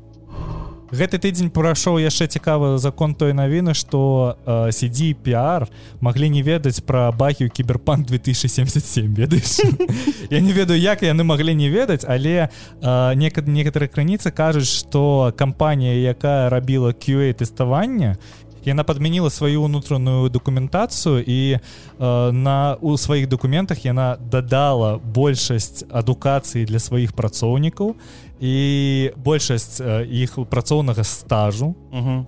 [0.91, 5.69] гэты тыдзень прайшоў яшчэ цікавы закон той навіны что э, сидзі пиар
[6.01, 9.61] маглі не ведаць про бахі кіберпанк 2077 ведаеш?
[10.29, 15.33] Я не ведаю як яны маглі не ведаць але э, некад некаторыя крыніцы кажуць что
[15.37, 18.17] кампанія якая рабіла QA тэставання
[18.65, 26.65] яна подмяніла сваю унутраную документацыю і э, на у сваіх документах яна дадала большасць адукацыі
[26.65, 27.95] для сваіх працоўнікаў
[28.39, 31.75] і большасць іх працоўнага стажу.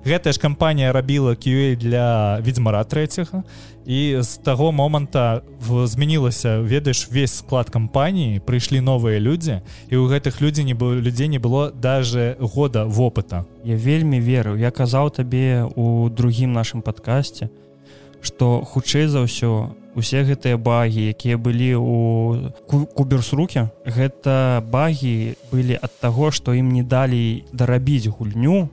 [0.03, 3.43] Гэтая ж кампанія рабіла QA для ведьзьмара трэцяга.
[3.85, 10.37] І з таго моманта змянілася ведаеш весь склад кампаніі прыйшлі новыя людзі і ў гэтых
[10.37, 13.47] людзей не было людзей не было даже года вопыта.
[13.65, 17.49] Я вельмі верыў я казаў табе у другім нашым падкасці
[18.21, 25.75] что хутчэй за ўсё усе гэтыя багі якія былі у куберс руки гэта багі былі
[25.75, 28.69] ад таго што ім не далі дарабіць гульню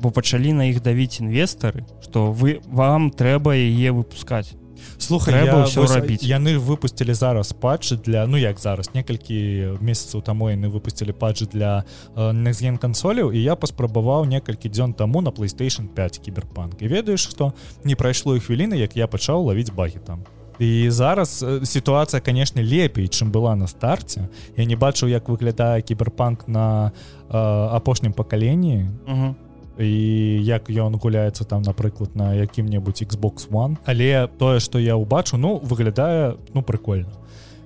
[0.00, 4.56] бо пачалі на іх давіць інвестары што вы вам трэба яе выпускаць
[4.98, 10.68] слухай ўсё рабіць яны выпусцілі зараз патчы для ну як зараз некалькі месяцаў таму яны
[10.68, 11.84] выпусцілі патчы для
[12.16, 16.82] нексген кансоляў і я паспрабаваў некалькі дзён таму на playstation 5 кіберпанк.
[16.82, 17.52] І ведаеш што
[17.84, 20.24] не прайшло і хвіліны як я пачаў лавіць багі там.
[20.58, 26.48] І зараз сітуацыя канешне лепей чым была на старце я не бачыў як выглядае кіберпанк
[26.48, 26.92] на
[27.28, 27.36] э,
[27.76, 29.45] апошнім пакаленні і
[29.78, 33.76] як ён гуляецца там напрыклад на якім-небудзь Xbox one.
[33.84, 37.12] Але тое што я ўбачу ну выглядае ну прикольно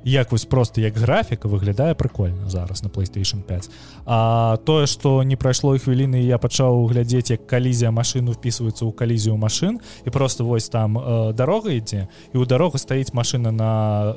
[0.04, 3.70] як вось просто як графіка выглядае прикольно зараз на playstation 5
[4.06, 8.92] а тое что не прайшло і хвіліны я пачаў глядзець як калізія машыну впісваецца ў
[8.92, 13.70] калізію машин і просто вось там э, дарога ідзе і у дарогу стаіць машина на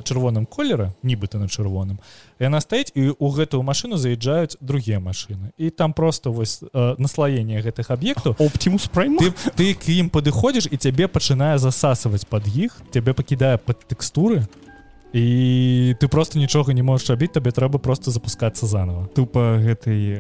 [0.04, 2.00] чырвоным колеры нібыта на чырвоным.
[2.40, 7.62] Яна стаіць і у гэтую машину заязджаюць другія машины і там просто вось э, наслаение
[7.62, 8.36] гэтых аб'ектаў.
[8.40, 13.78] Оптимус ты, ты к ім падыходзіш і цябе пачынае засасваць под іх цябе пакідае под
[13.88, 14.48] тэкстуры.
[14.48, 14.73] то
[15.14, 19.08] і ты просто нічога не можаш рабіць табе трэба просто запускацца заново.
[19.14, 20.20] Тупо гэтай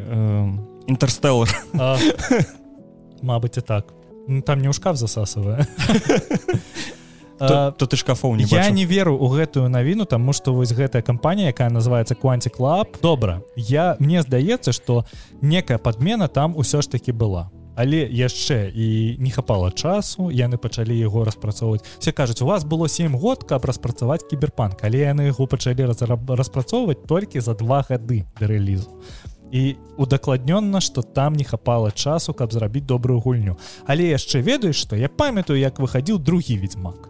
[0.88, 2.46] інтэрстеллар э,
[3.22, 3.90] Мабыць і так.
[4.28, 5.68] Ну, там не ў шкаф засасывае
[7.48, 11.48] то ты шкафоў не я не веру у гэтую навіну тому что вось гэтая кампанія
[11.48, 15.06] якая называется кванти клаб добра я мне здаецца что
[15.42, 20.98] некая подмена там усё ж таки была але яшчэ і не хапала часу яны пачалі
[20.98, 21.84] яго распрацоўваць.
[22.00, 27.06] Все кажуць у вас было 7 год каб распрацаваць кіберпанк але яны яго пачалі распрацоўваць
[27.08, 28.90] толькі за два гады да рэлізу.
[29.52, 33.58] І удакладнённа что там не хапала часу каб зрабіць добрую гульню.
[33.86, 37.10] Але яшчэ ведаеш что я памятаю як выхадзіў другі ведьмак.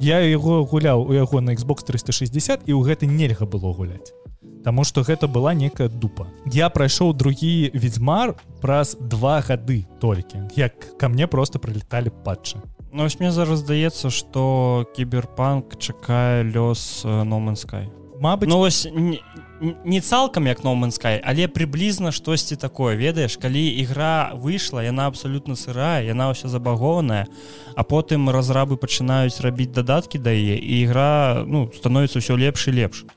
[0.00, 4.19] Я яго гуляў у яго на Xbox 360 і ў гэты нельга было гуляць
[4.64, 6.26] Таму што гэта была некая дупа.
[6.44, 10.44] Я прайшоў другі ведьзьмар праз два гады толькі.
[10.56, 12.60] Як ка мне просто прылеталі патчы.
[12.92, 17.88] Ну мне зараз здаецца, што кіберпанк чакае лёс номанскай.
[18.20, 19.20] Мабыць ну, вось не,
[19.60, 26.04] не цалкам як номанскай, але прыблізна штосьці такое ведаеш, калі ігра выйшла, яна абсалютна сырая,
[26.04, 27.32] яна ўся забагованая,
[27.72, 32.76] а потым разрабы пачынаюць рабіць дадаткі да яе і ігра ну, становіцца ўсё лепш і
[32.76, 33.08] лепш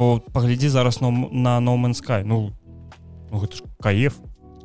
[0.00, 2.52] бо паглядзі зараз на на номанскай ну,
[3.30, 4.16] ну гэта ж каеф.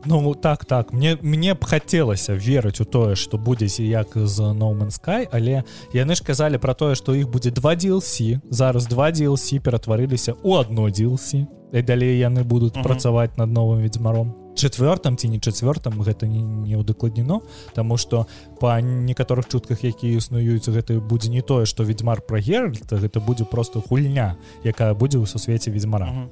[0.06, 0.94] Ну так так.
[0.94, 6.24] Мне мне б хацелася верыць у тое што будзеце як з номанскай але яны ж
[6.24, 11.44] казалі пра тое што іх будзе два DLC зараз два DLC ператварыліся у одно DLC
[11.74, 12.84] і далей яны будуць uh -huh.
[12.84, 17.42] працаваць над новым ведьзьмаром четвертым ці не четвертым гэта не, не удакладнено
[17.74, 18.28] тому что
[18.60, 23.46] по некаторых чутках якія існуюць гэта будзе не тое что ведьмар про геральта гэта будзе
[23.46, 26.08] просто гульня якая будзе ў сусвеце ведьмара.
[26.08, 26.28] Uh -huh.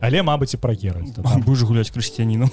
[0.00, 2.50] але Мабыць і про геральта будзе гуляць крысціяніну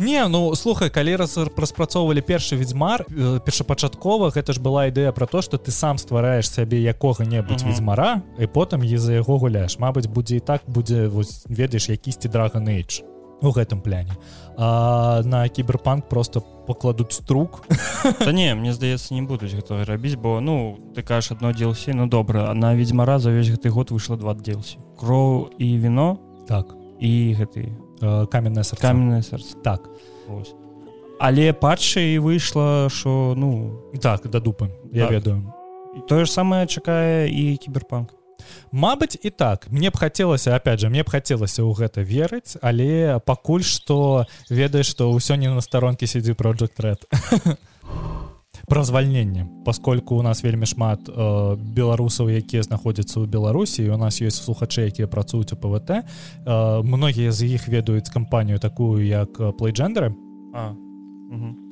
[0.00, 5.26] Не ну слухай калі раз распрацоўвалі першы ведьмар э, першапачаткова гэта ж была ідэя про
[5.26, 7.72] то что ты сам ствараеш сябе якога-небудзь uh -huh.
[7.72, 9.78] ведьмара і потым е за яго гуляеш.
[9.78, 13.02] Мабыць будзе і так будзе вось ведаеш якісьці драган эйдж
[13.42, 14.16] у гэтым пляне
[14.56, 17.64] а на кіберпанк просто покладуць струк.
[18.20, 22.06] Да не мне здаецца не будуць готовы рабіць бо ну ты кажаш одно DLC ну
[22.06, 26.76] добра на ведьмара за ўвесь гэты год выйшла два DLC кроў і віно так.
[27.00, 27.72] і гэты.
[28.30, 29.88] Каменное сэр каменное сэрца так.
[30.28, 30.54] Ось.
[31.18, 34.68] але патчы і выйшла що ну так да дупы.
[34.92, 35.12] Я так.
[35.12, 35.52] ведаю.
[36.08, 38.19] Тое ж самае чакае і кіберпанк
[38.72, 39.66] Мабыць і так.
[39.70, 44.90] Мне б хацелася опять же мне б хацелася ў гэта верыць але пакуль што ведаеш
[44.94, 47.00] што ўсё не на старонке сидзі project red.
[48.66, 49.48] Про звальненне.
[49.64, 54.86] Поскольку у нас вельмі шмат э, беларусаў якія знаходзяцца ў беларусі у нас есть слухачы
[54.86, 56.02] якія працуюць у пвт э,
[56.82, 60.14] многія з іх ведаюць кампанію такую як плейджендеры
[60.54, 60.74] а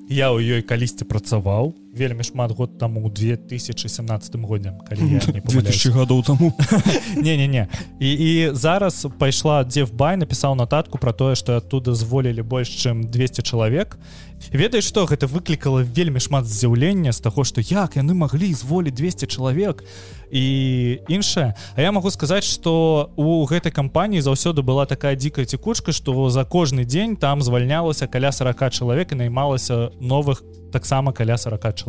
[0.08, 4.74] я ў ёй калісьці працаваў вельмі шмат год таму у 2017 годзе
[5.96, 6.52] гадоў таму
[7.16, 12.42] не не не і і зараз пайшла дзевбай напісаў нататку про тое што оттуда зволілі
[12.42, 13.98] больш чым 200 чалавек.
[14.52, 19.26] Ведаеш што гэта выклікала вельмі шмат здзіўлення з таго што як яны маглі зволіць 200
[19.26, 19.82] чалавек?
[20.30, 21.54] І іншае.
[21.74, 26.44] А я магу сказаць што у гэтай кампаніі заўсёды была такая дзікая цікучка што за
[26.44, 31.87] кожны дзень там звальнялася каля 40 чалавек і наймалася новых таксама каля 40 чалавек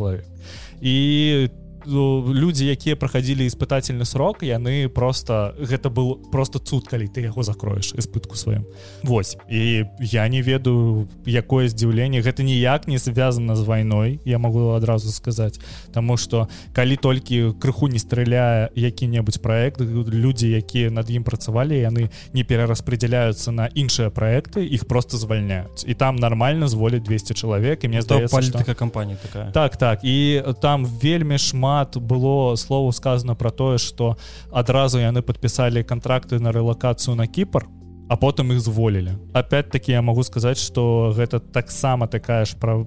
[0.80, 7.24] і там людзі якія праходзілі испытательны срок яны просто гэта был просто цуд калі ты
[7.26, 8.66] яго закроеш испытку сваім
[9.02, 12.20] Вось і я не ведаю якое здзіўленне.
[12.20, 15.60] Гэта ніяк не звязана з вайной я могу адразу сказаць.
[15.92, 22.10] Таму что калі толькі крыху не стреляе які-небудзь проект людзі якія над ім працавалі яны
[22.32, 25.84] не перараспределяются на іншыя проекты их просто звальняюць.
[25.86, 29.50] І там нормально зволіць 200 чалавек і мне здаецца палітыка кампанія такая.
[29.50, 30.04] Так так.
[30.04, 34.16] І там вельмі шмат шмат было слову сказано про тое что
[34.50, 37.66] адразу яны подпісалі контракты на рэлакацыю на кіпр
[38.08, 42.86] а потым их зволілі опять-таки я могу сказать что гэта таксама такая ж про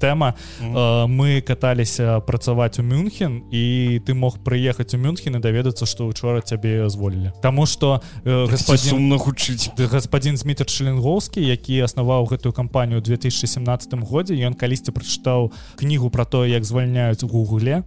[0.00, 5.86] тэма э, мы каталіся працаваць у мюнхен і ты мог прыехаць у мюнхен і даведацца
[5.86, 12.28] што учора цябе зволілі Таму что э, господин сумна гучыць господин змітр шиллингоўскі які аснаваў
[12.28, 17.84] гэтую кампанію 2017 годзе ён калісьці прачытаў кнігу про тое як звальняюць у гугле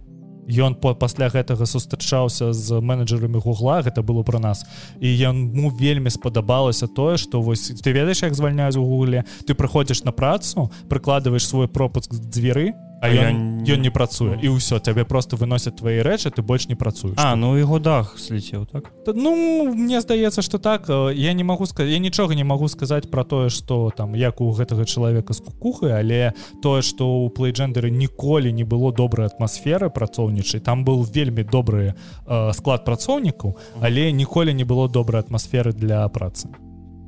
[0.48, 4.64] ён по пасля гэтага сустрачаўся з менеджерамі гугла гэта было про нас.
[5.00, 9.24] І яму вельмі спадабалася тое что вось ты ведаеш як звальняюць у гугле?
[9.46, 14.78] Ты прыходзіш на працу прыкладываешь свой пропуск дзвяры А ён, ён не працуе і ўсё
[14.78, 17.18] цябе просто выносят твои рэчы ты больш не працуеш.
[17.18, 18.94] А ну яго дах сліцеў так?
[19.10, 23.24] Ну мне здаецца что так я не могу сказать я нічога не могу сказаць про
[23.24, 28.52] тое что там як у гэтага чалавека з кукухай але тое что у плейджендеры ніколі
[28.52, 34.62] не было добрай атмасферы працоўнічай там был вельмі добры э, склад працоўнікаў але ніколі не
[34.62, 36.54] было добрай атмасферы для працы.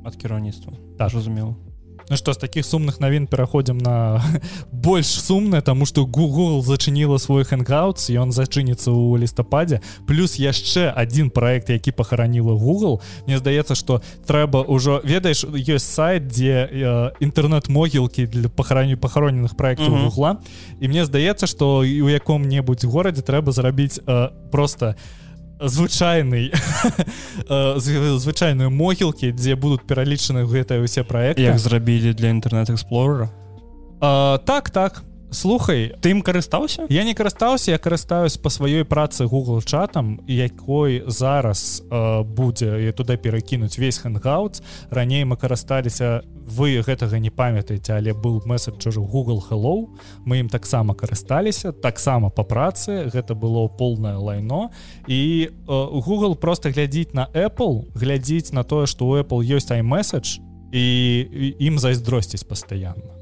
[0.03, 0.73] Ад кіраўніцтва.
[0.99, 1.13] Так.
[1.13, 1.55] Разумела
[2.09, 4.21] Ну что з таких сумных навін пераходзім на
[4.71, 10.93] больш сумна тому что Google зачыніла свой хэнгаутс і он зачыніцца ў лістападзе плюс яшчэ
[10.93, 13.01] один проект які пахараніла Google.
[13.27, 19.89] Мне здаецца что трэба ўжо ведаеш ёсць сайт дзе э, інтэрнэт-могілкі для пахараню пахароненых проектаў
[19.89, 20.03] mm -hmm.
[20.05, 20.37] Гугла
[20.79, 25.24] і мне здаецца что у яком-небудзь горадзе трэба зрабіць э, просто не
[25.59, 26.51] звычайный
[28.19, 33.29] звычайную могілкі дзе будуць пералічаны гэтыя усе проекты як зрабілі для інтэрнэт-эксплорера
[34.45, 35.03] так так
[35.35, 36.87] слухай ты ім карыстаўся?
[36.89, 41.83] я не карыстаўся я карыстаюсь по сваёй працы google чатам якой зараз
[42.25, 48.41] будзе я туда перакінуць весь хэнгаут раней мы карысталіся вы гэтага не памятаеце але был
[48.45, 49.89] месседжер google hello.
[50.25, 54.69] Мы ім таксама карысталіся таксама по працы гэта было полное лайно.
[55.07, 60.39] І у google просто глядзіць на apple глядзіць на тое что у apple ёсць iMessage
[60.71, 63.14] і ім зайздросціць пастаянна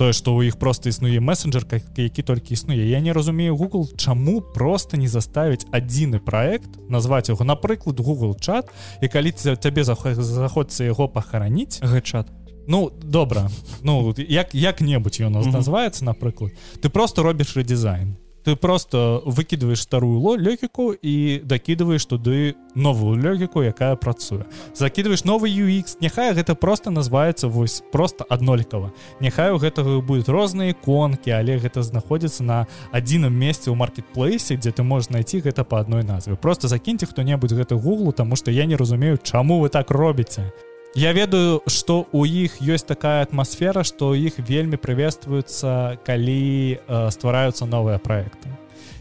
[0.00, 2.88] тое что у іх просто існуе мессенджер как які толькі існуе.
[2.88, 8.72] Я не разумею google чаму просто не заставіць адзіны проект назваць яго напрыклад google чат
[9.02, 11.84] і калі цябе заходзіцца яго пахараніць.
[11.84, 12.32] Гэтчат
[12.66, 13.50] ну добра.
[13.82, 16.56] Ну як як-небудзь ён нас называется напрыклад.
[16.80, 23.96] Ты просто робіш рэдизайн ты просто выкидываешь старую логіку і дакидываешь туды новую логіку якая
[23.96, 24.46] працуе.
[24.74, 28.92] Закидываешь новый UX няхай гэта просто называется вось просто аднолькава.
[29.20, 34.72] Няхай у гэтага будет розныя иконки але гэта знаходзіцца на адзіным месцы ў маркетплейсе дзе
[34.72, 36.36] ты можешь найти гэта по адной назве.
[36.36, 40.52] Просто закіньте хто-небудзь гэта гуглу тому что я не разумею чаму вы так робіце
[40.94, 47.66] Я ведаю что у іх ёсць такая атмасфера что іх вельмі прыветствуецца калі э, ствараюцца
[47.66, 48.50] новыя проекты.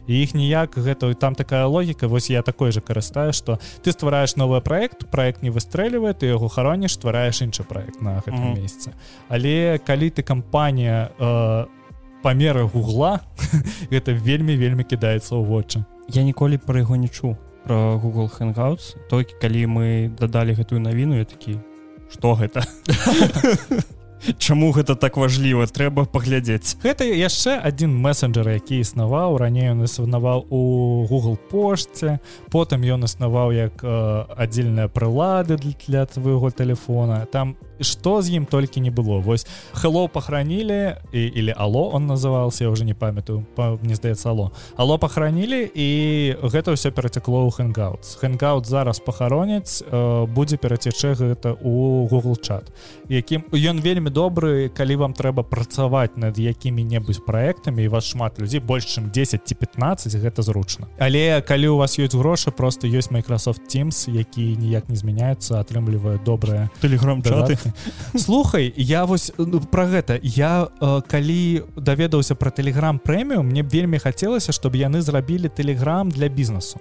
[0.05, 4.61] Іх ніяк гэта там такая логіка вось я такой же карыстаю что ты ствараешь новый
[4.61, 8.61] проект проект не выстрэльвае ты яго хароніш ствараешь іншы проект на гэтым mm -hmm.
[8.61, 8.93] месяце
[9.27, 11.65] але калі ты кампанія э,
[12.21, 13.19] памеры гугла
[13.91, 15.83] гэта вельмі вельмі кідаецца ў вочы.
[16.07, 18.95] Я ніколі про яго не чу про google hangouts.
[19.09, 21.57] Толькі калі мы дадалі гэтую навіну я такі
[22.11, 22.65] что гэта?
[24.37, 25.63] Чаму гэта так важліва?
[25.71, 26.75] Трэба паглядзець.
[26.83, 29.39] Гэта яшчэ один мессенджер які існаваў.
[29.39, 32.19] Раней ён існаваў у google пошце
[32.51, 33.87] потым ён існаваў як э,
[34.35, 39.19] аддзельныя прылады для твоего телефона там что з ім толькі не было.
[39.19, 44.29] Вось hello похоронили і или алло он назывался я уже не памятаю па, мне здаецца
[44.29, 51.13] алло алло похоронили і гэта все перацякло у хэнгаут хэнгаут зараз пахароняць э, будзе перацячэ
[51.15, 52.71] гэта у google чат
[53.09, 58.59] якім ён вельмі добры калі вам трэба працаваць над якімі-небудзь проектамі і вас шмат людзей
[58.59, 60.87] больш чым 10 ці 15 гэта зручна.
[60.99, 66.19] Але калі у вас ёсць грошы просто ёсць Microsoft teams які ніяк не змяняецца атрымлівае
[66.25, 67.57] добрае телеграм чаты
[68.15, 70.19] слухай я вось ну, про гэта.
[70.23, 76.27] Я э, калі даведаўся про телеграм прэмію мне вельмі хацелася чтобы яны зрабілі телеграм для
[76.29, 76.79] бізнесу.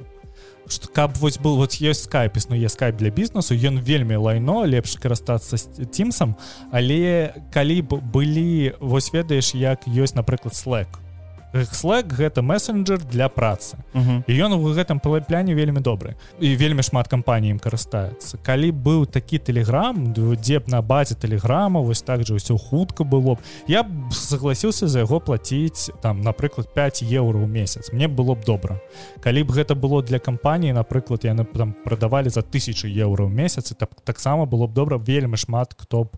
[0.69, 4.97] Что каб вось был вот есть скайп існуе скайп для бізнесу ён вельмі лайно лепш
[5.01, 6.37] карыстацца тимсам
[6.71, 11.08] але калі б былі вось ведаеш як ёсць напрыклад слэк
[11.53, 13.77] Slack гэта мессенджер для працы.
[13.95, 14.23] -huh.
[14.27, 16.15] і ён у гэтым палапляне вельмі добры.
[16.41, 18.39] І вельмі шмат кампаній ім карыстаецца.
[18.43, 23.35] Калі быў такі телеграм дзе б на базе телеграма вось так же ўсё хутка было
[23.35, 27.93] б я б согласіўся за яго плаціць там напрыклад 5 еўро ў месяц.
[27.93, 28.81] Мне было б добра.
[29.21, 33.73] Калі б гэта было для кампаніі напрыклад яны там прадавалі за тысячу еўро ў месяц
[33.79, 34.99] так таксама было б добра.
[34.99, 36.09] Вельмі шмат хто б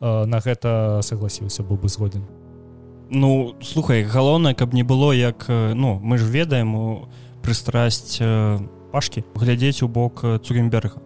[0.00, 2.47] э, на гэта согласіўся быў бы згоден
[3.10, 7.08] Ну слухай галоўнае каб не было як ну мы ж ведаем
[7.42, 8.20] прыстрасць
[8.92, 11.00] пашки глядзець у бок цугемберга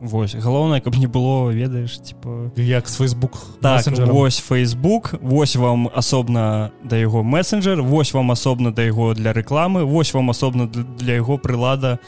[0.00, 2.52] Вось галоўнае каб не было ведаеш типа.
[2.56, 8.70] Як с Facebook так вось Facebook вось вам асобна да яго мессенджер вось вам асобна
[8.70, 11.98] да яго для рэкламы вось вам асобна для яго прылада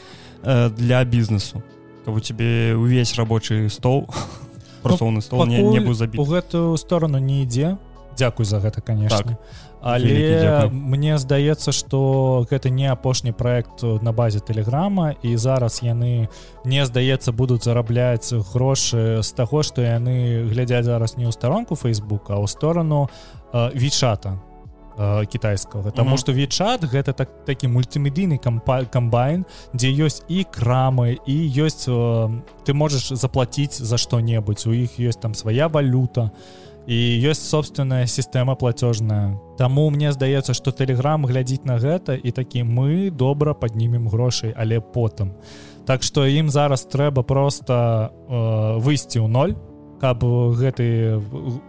[0.77, 1.63] для бізнесу.
[2.05, 4.07] Каб у тебе увесь рабочий стол
[4.83, 7.77] працоўны Ну, стол не, не быў забіт у гэтую сторону не ідзе
[8.21, 9.41] Дякуй за гэта конечно Так.
[9.81, 10.69] але дзякуй.
[10.69, 16.29] мне здаецца что гэта не апошні проект на базе телеграма і зараз яны
[16.63, 22.29] мне здаецца будуць зарабляць грошы з таго что яны глядзяць зараз не ў старонку Facebook
[22.29, 23.09] а ў сторону
[23.73, 24.37] вічата
[25.25, 26.17] кітайскага Таму Мгм.
[26.17, 32.41] што вічат гэта так такі мультымедыйны кампа камбайн дзе ёсць і крамы і ёсць э,
[32.65, 38.55] ты можаш заплаціць за што-небудзь у іх ёсць там свая валюта і ёсць собственная сістэма
[38.55, 44.53] платежная Таму мне здаецца што телеграм глядзіць на гэта і такі мы добра паднімем грошай
[44.57, 45.37] але потым
[45.85, 49.53] Так што ім зараз трэба просто э, выйсці ў ноль
[50.01, 50.25] каб
[50.57, 51.21] гэты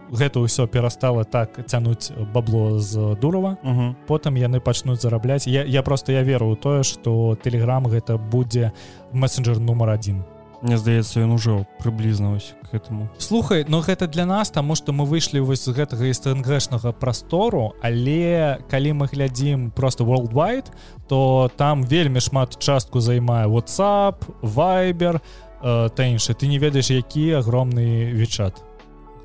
[0.09, 3.61] гэта ўсё перастала так цянуць бабло з дурава.
[3.61, 3.95] Мгм.
[4.07, 5.45] потым яны пачнуць зарабляць.
[5.45, 8.73] Я, я просто я веру ў тое што телеграм гэта будзе
[9.13, 10.25] мессенджер нумар один
[10.63, 13.11] Мне здаецца ён ужо прыблізна вось к этому.
[13.19, 18.63] Слухай но гэта для нас таму што мы выйшлі вось з гэтага стнгшнага прастору але
[18.71, 20.71] калі мы глядзім просто worldwide
[21.07, 25.19] то там вельмі шмат частку займае whatsapp вайбер
[25.61, 28.63] та інша ты не ведаеш які агромны вечат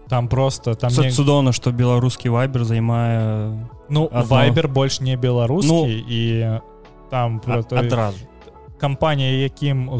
[0.08, 1.10] там просто там не...
[1.10, 3.54] цудоўна што беларускі вайбер займае
[3.88, 4.26] ну адно.
[4.26, 6.58] вайбер больш не беларускі Ну, і
[7.10, 8.26] там про адразу
[8.78, 9.90] кампанія якім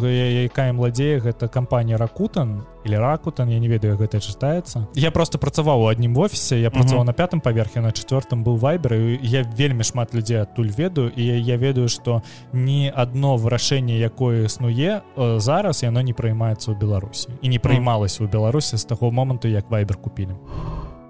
[0.47, 4.87] якая владзее гэта кампанія ракутан или ракутан я не ведаю гэта чытаецца.
[4.95, 7.07] Я просто працаваў у адным офісе я працаваў Мгм.
[7.07, 11.23] на пятым паверхе на четвертым быў вайбер і я вельмі шмат людзей адтуль ведаю і
[11.23, 12.23] я ведаю што
[12.53, 17.29] ні адно вырашэнне якое існуе э, зараз яно не прыймаецца ў беларусі.
[17.43, 20.33] І не прыймалася ў беларусі з таго моманту як вайбер купілі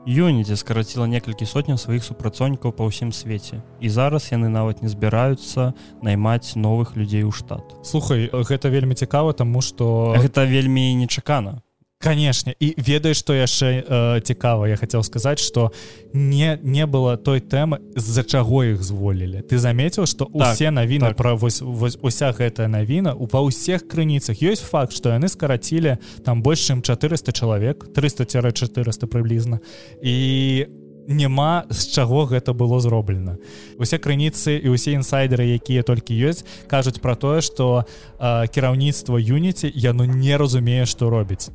[0.08, 5.76] Юніці скараціла некалькі сотняў сваіх супрацоўнікаў па ўсім свеце і зараз яны нават не збіраюцца
[6.00, 7.76] наймаць новых людзей у штат.
[7.84, 11.60] Слухай гэта вельмі цікава таму што гэта вельмі нечакана
[11.98, 14.70] канешне і ведаеш што яшчэ э, цікава.
[14.70, 15.74] Я хацеў сказаць што
[16.14, 19.42] не не было той тэмы з-за чаго іх зволілі.
[19.42, 21.16] Ты заметил што Так, усе навіны так.
[21.16, 24.38] пра вось, вось уся гэтая навіна у па ўсіх крыніцах.
[24.38, 29.58] Ёсць факт што яны скарацілі там больш чым 400 чалавек 300-400 прыблізна.
[29.98, 30.66] І
[31.08, 33.42] няма з чаго гэта было зроблена.
[33.74, 37.82] Усе крыніцы і ўсе інсайдеры якія толькі ёсць кажуць пра тое што
[38.22, 41.50] э, кіраўніцтва юніці яно не разумее што робіць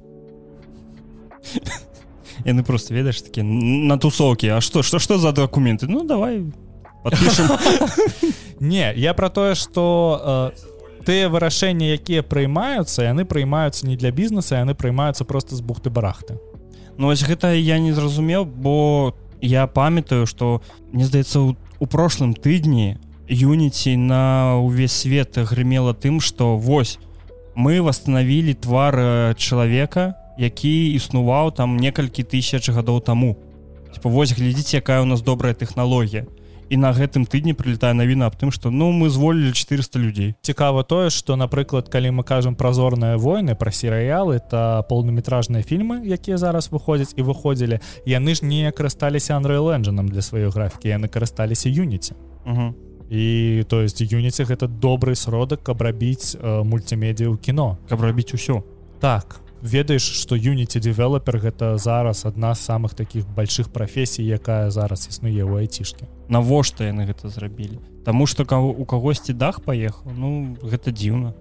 [2.46, 6.44] яны просто ведаеш такі на тусоўкі А что что что за документы Ну давай
[8.60, 14.64] Не, я про тое, што э, тыя вырашэнні, якія прыймаюцца, яны прыймаюцца не для бізнеса,
[14.64, 16.40] яны прыймаюцца проста з бухты барахты.
[16.98, 21.40] Ну вось гэта я не зразумеў бо я памятаю что мне здаецца
[21.80, 27.00] у, прошлым тыдні юніці на увесь свет грымела тым что вось
[27.56, 33.38] мы восстановілі твар э, чалавека які існуваў там некалькі тысяч гадоў таму
[33.94, 36.26] типа вось глядзіце якая у нас добрая тэхналогія
[36.70, 40.84] і на гэтым тыдні прилетае навіна аб тым что ну мы зволілі 400 людзей Цікава
[40.84, 46.38] тое, што напрыклад, калі мы кажам пра зорныя войны, пра серыялы, та поўнаметражныя фільмы, якія
[46.38, 51.70] зараз выходзяць і выходзілі, яны ж не карысталіся Unreal Engine для сваёй графікі, яны карысталіся
[51.70, 52.14] Юніці.
[52.46, 52.74] угу.
[53.10, 57.78] І то есть Юніці гэта добры сродак, каб рабіць э, мульцімедію ў кіно.
[57.90, 58.64] каб рабіць усё
[59.00, 65.08] Так ведаеш што Unity девелопер гэта зараз адна з самых таких больших прафесій якая зараз
[65.08, 67.80] існуе ў айцішке навошта яны гэта зрабілі?
[68.04, 71.34] Таму что у кагосьці дах паехаў ну гэта дзіўна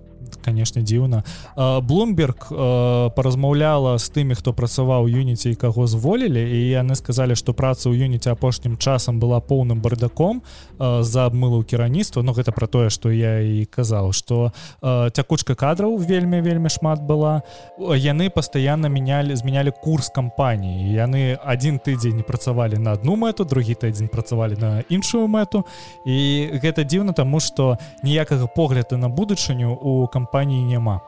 [0.45, 1.23] конечно дзіўна
[1.57, 2.49] Блумберг
[3.17, 8.07] паразмаўляла з тымі хто працаваў Юніці і каго зволілі і яны сказалі што праца ў
[8.07, 10.43] Юніці апошнім часам была поўным бардаком
[10.79, 12.23] за абмылу кіраўніцтва.
[12.23, 14.53] Ну гэта про тое што я і казаў што
[14.83, 17.43] цякучка кадраў вельмі вельмі шмат была.
[17.79, 20.93] Яны пастаянна мянялі змянялі курс кампаніі.
[20.93, 25.65] Яны адзін тыдзень працавалі на одну мэту другі тыдзень працавалі на іншую мэту.
[26.07, 31.01] І гэта дзіўна таму што ніякага погляду на будучыню у кампаніі няма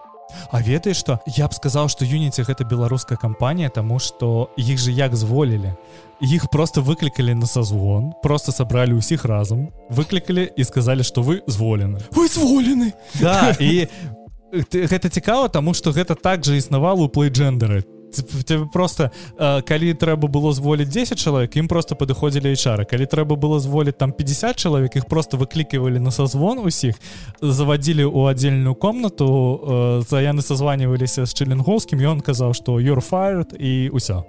[0.51, 4.93] А ведаеш што я б сказаў што Юніці гэта беларуская кампанія таму што іх же
[4.93, 5.75] як зволілі.
[6.21, 12.01] Іх просто выклікалі на сазвон просто сабралі ўсіх разам выклікалі і сказалі што вы зволены.
[12.12, 12.93] Вы зволены!
[13.21, 13.89] Да і
[14.71, 17.85] ты- гэта цікава таму што гэта так жа існавала у плейджендеры
[18.23, 23.37] тебе просто э, калі трэба было зволіць 10 чалавек ім просто падыходзілі ічары калі трэба
[23.37, 26.95] было зволіць там 50 чалавек их просто выкліківалі на созвон усіх
[27.41, 33.55] заводзілі ў аддзельную комнату э, за яны созваніваліся з чылінгоўскім ён казаў что you're fired
[33.59, 34.25] і ўсё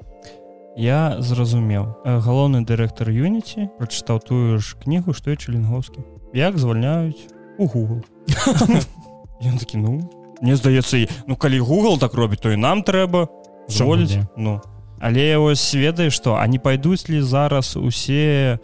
[0.76, 6.04] я зразумеў галоўны дырэктар юніці прачытаў тую ж кнігу што і чылінгоўскі
[6.36, 8.04] як звальняюць у google
[9.48, 10.04] ён такі ну
[10.42, 13.28] мне здаецца ну калі google так робіць то і нам трэба
[13.68, 14.62] зволіць ну.
[15.00, 18.60] Але ось ведаеш что они пайдуць ли зараз усе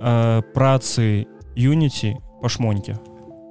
[0.00, 1.26] э, працы
[1.56, 2.96] юніці па шмоньке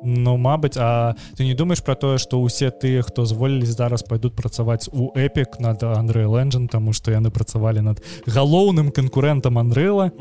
[0.04, 4.36] Ну Мабыць А ты не думаешь про тое что усе тыя хто зволілись зараз пойдут
[4.36, 10.12] працаваць у эпик над Андрей Лэнджан тому что яны працавалі над галоўным канкурентам Андрыла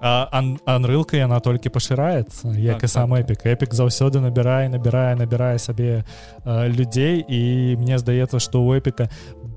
[0.00, 5.58] Анрылка яна толькі пашыраецца як так, і сам так, эпик эпик заўсёды набірае набірае набірае
[5.58, 6.04] сабе
[6.44, 9.08] э, людзей і мне здаецца что у эпіка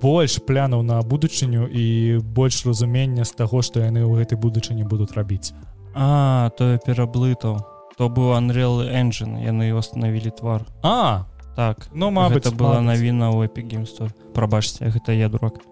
[0.01, 5.13] больш плянаў на будучыню і больш разумення з таго што яны ў гэтай будучыні будуць
[5.17, 5.53] рабіць.
[5.95, 10.65] А тое пераблытаў то быў Unreal Engine яны восстановілі твар.
[10.83, 11.25] А
[11.55, 11.87] так.
[11.93, 15.63] ну Мабыць это была навіна ў эпігеймстор прабачце гэта я дурак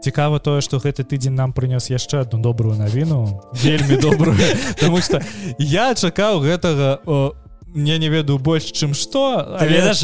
[0.00, 3.42] цікава тое што гэты тыдзень нам прынёс яшчэ одну добрую навіну.
[3.52, 4.38] Вельмі добрую.
[4.74, 5.20] Потому что
[5.58, 7.34] я чакаў гэтага у
[7.74, 9.68] мне не ведаю больш чым што але...
[9.68, 10.02] ведаш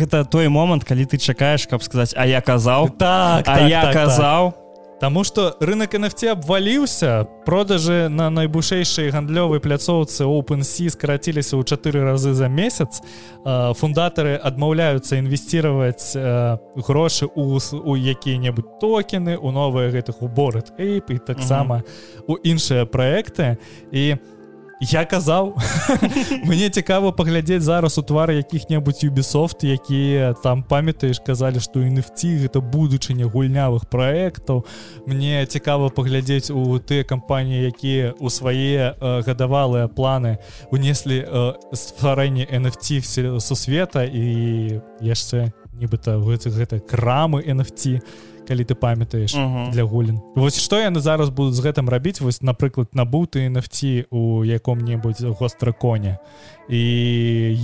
[0.00, 2.90] гэта той момант калі ты чакаеш каб сказаць а я казаў?
[2.98, 4.52] Так а так, я так, казаў?
[4.52, 4.65] так.
[4.96, 12.32] Таму што рынок NFT абваліўся, продажы на найбушэйшай гандлёвай пляцоўцы OpenSea скараціліся ў чатыры разы
[12.32, 13.04] за месяц.
[13.44, 16.16] Фундатары адмаўляюцца інвесціраваць
[16.80, 21.84] грошы ў, у якія-небудзь токены, у новыя гэтых уборы Эйп і таксама
[22.24, 23.60] у іншыя праекты.
[23.92, 24.16] І
[24.80, 25.56] я казаў
[26.44, 32.60] мне цікава паглядзець зараз у твары якіх-небудзь юбісофт якія там памятаеш казалі што NFT гэта
[32.60, 34.66] будучыня гульнявых праектаў
[35.06, 40.38] мне цікава паглядзець у тыя кампаніі якія у свае э, гадавалыя планы
[40.70, 49.34] унеслі э, стварэнне NFT сусвета і яшчэ нібыта гэта крамы NFT у калі ты памятаеш
[49.34, 49.70] uh -huh.
[49.70, 50.20] для гулін.
[50.34, 52.20] Вось што яны зараз будуць з гэтым рабіць?
[52.20, 56.18] Вось напрыклад набуты нафці у яком-небудзь гостраконе
[56.68, 56.82] і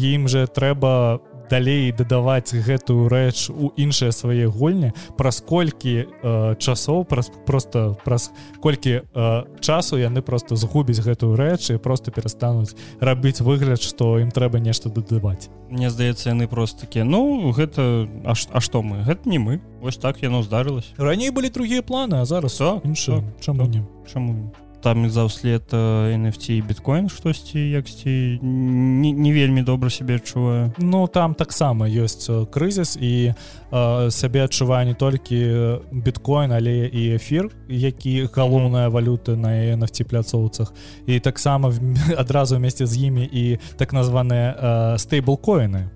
[0.02, 1.20] ім же трэба
[1.52, 8.32] далей дадаваць гэтую рэч у іншыя свае гульні праз колькі э, часоў праз просто праз
[8.64, 12.72] колькі э, часу яны просто згубяць гэтую рэч і просто перастануць
[13.04, 15.52] рабіць выгляд што ім трэба нешта дадаваць.
[15.68, 19.04] Мне здаецца яны просто такі ну гэта а, а што мы?
[19.04, 20.96] Гэта не мы ось так яно здарылася.
[20.96, 23.84] Раней былі другія планы а зараз інша чаму не?
[24.08, 24.52] чаму
[24.82, 30.72] там заўслед NFT біткоін штосьці яксьці не, не вельмі добра сябе адчуваю.
[30.78, 37.50] Ну там таксама ёсць крызіс і э, сябе адчувае не толькі біткоін але і эфір
[37.68, 40.74] які галоўная валюта на NFT пляцоўцах.
[41.06, 41.72] І таксама
[42.18, 45.88] адразу вместе з імі і так названыя э, стейблкоіны.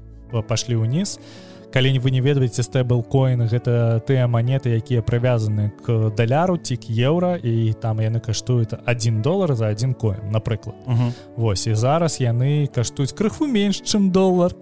[0.46, 1.18] Пашлі ўніз.
[1.18, 1.45] і
[1.76, 7.36] калі вы не ведаеце стэблкоін гэта тыя манеты якія прывязаны к даляру ці к еўра
[7.36, 10.72] і там яны каштуюць 1 долар за один коін напрыклад.
[10.88, 11.12] Uh -huh.
[11.36, 14.52] Вось і зараз яны каштуюць крыху менш чым долар.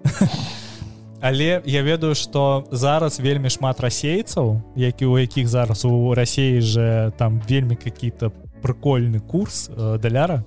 [1.20, 7.12] Але я ведаю что зараз вельмі шмат расейцаў які у якіх зараз у рассеі же
[7.16, 10.42] там вельмі какие-то прыкольны курс э, даляра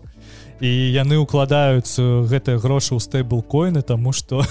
[0.59, 4.41] і яны укладаюць гэтыя грошы ў стэйблкоіны тому что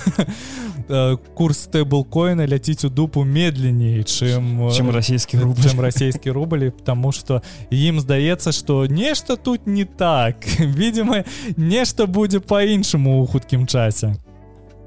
[1.38, 5.62] курс стэйблкоіна ляціць у дупу медленней чым чым расійскі рубль.
[5.62, 10.36] чым расійскі рублі потому что ім здаецца что нешта тут не так.
[10.58, 11.24] Видимо
[11.56, 14.14] нешта будзе по-іншаму у хуткім часе.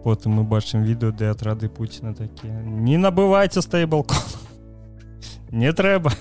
[0.04, 2.64] Потым мы бачым відэо для атрады Пуціна такія.
[2.64, 4.18] Не набывайце стэйблкон
[5.52, 6.12] не трэба.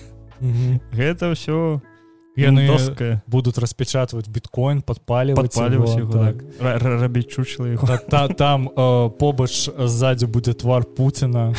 [0.92, 1.97] Гэта ўсё у
[2.38, 6.44] яны доска будут распечатывать биткоин подпаливать так.
[6.58, 11.54] рабіць чучла та, та, там э, побач сзади будет твар Путина.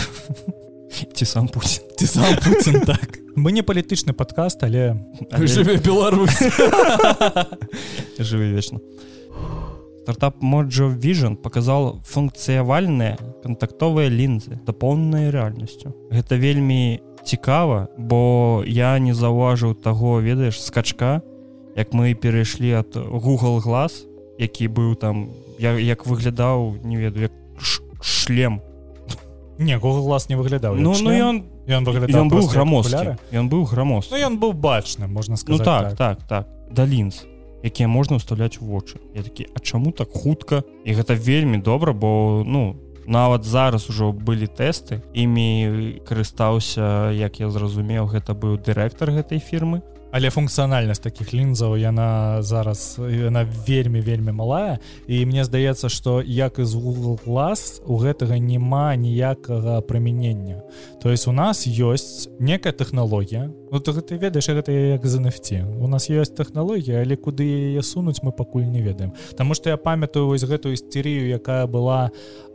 [1.13, 1.83] Ці сам Путин.
[1.97, 3.19] Ці сам Путин так.
[3.35, 4.97] Мы не палітычны подкаст але,
[5.31, 5.47] але...
[5.47, 6.41] жыве Беларусь.
[8.19, 8.79] Жыве вечна
[10.09, 19.13] стартап моджо vision показал функцыявальныя кантактовыя лінзы дапоўненыя рэальнасцю гэта вельмі цікава бо я не
[19.13, 21.21] заўважыў таго ведаеш скачка
[21.75, 24.05] як мы перайшлі ад google глаз
[24.39, 27.35] які быў там я як выглядаў не ведаю як
[28.01, 28.61] шлем.
[29.57, 32.95] Не google глаз не выглядаў ну ну ён ён выглядаў ён быў грамост
[33.31, 35.97] ён быў грамост ну, ён быў бачны можна сказать ну, так так.
[35.97, 36.47] так, так.
[36.71, 37.25] да лінз
[37.63, 38.99] якія можна ўставляць у вочы.
[39.15, 40.63] Я такі а чаму так хутка?
[40.85, 42.75] І гэта вельмі добра бо ну
[43.09, 49.81] нават зараз ужо былі тэсты імі карыстаўся як я зразумеў гэта быў дырэктар гэтай фірмы
[50.11, 54.79] але функцыянальнасць таких лінзаў яна зараз яна вельмі вельмі малая.
[55.07, 60.61] І мне здаецца что як из google класс у гэтага няма ніякага прымянення.
[61.01, 65.87] То есть у нас ёсць некая технологлогія вот ты ведаеш гэта як за нафте у
[65.87, 69.13] нас ёсць тэхналогія але куды яе сунуць мы пакуль не ведаем.
[69.37, 72.09] Таму что я памятаю вось гэтую істерію якая была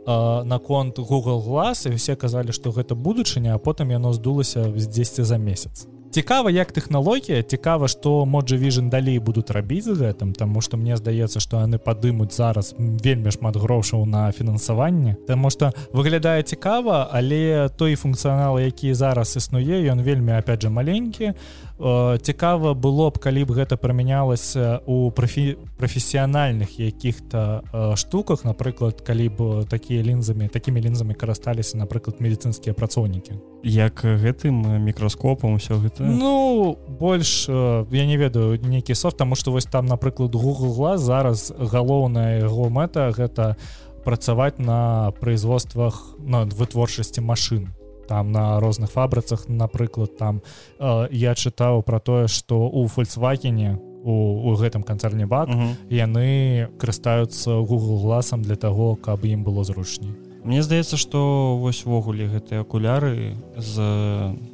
[0.05, 4.87] э, наконт google глаз і все казалі что гэта будучыня а потым яно здулася з
[4.87, 10.33] 10 за месяц цікава як тэхналогія цікава што моджа віжн далей будуць рабіць з гэтым
[10.33, 15.17] тому что мне здаецца што яны падымуць зараз вельмі шмат грошаў на фінансаванне.
[15.27, 21.33] Таму что выглядае цікава але той функцыянал які зараз існуе ён вельмі опять же маленькі
[21.77, 28.45] цікава было б калі б гэта прымянялася у профі прафесіянальных якіх-то штуках.
[28.47, 33.35] Напрыклад калі б такія лінзамі такімі лінзамі карысталіся напрыклад медыцынскія працоўнікі.
[33.63, 36.07] Як гэтым мікроскопам все гэта?
[36.07, 41.51] Ну больш я не ведаю нейкі софт тому что вось там напрыклад google глаз зараз
[41.51, 43.57] галоўная яго мэта гэта
[44.05, 47.75] працаваць на производствах на вытворчасці машин
[48.07, 50.41] там на розных фабрыцах напрыклад там
[50.79, 55.75] э, я чытаў про тое что у фольксвагене у, у гэтым канцэрне бак -huh.
[55.89, 62.27] яны карыстаюцца google гласам для того каб ім было зручней Мне здаецца что вось увогуле
[62.27, 63.81] гэтыя акуляры з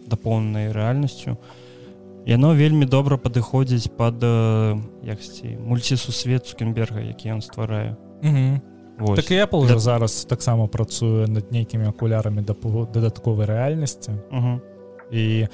[0.08, 1.38] дапоўнай рэальнасцю
[2.26, 4.24] яно вельмі добра падыходзіць под
[5.04, 8.62] яксці мульцісусвет цукенберга які ён стварае -huh.
[9.02, 9.20] Вось.
[9.20, 9.80] Так і Apple Для...
[9.80, 12.56] зараз таксама працуе над нейкімі акулярами да
[12.94, 14.62] дадатковай рэальнасці угу.
[15.12, 15.48] і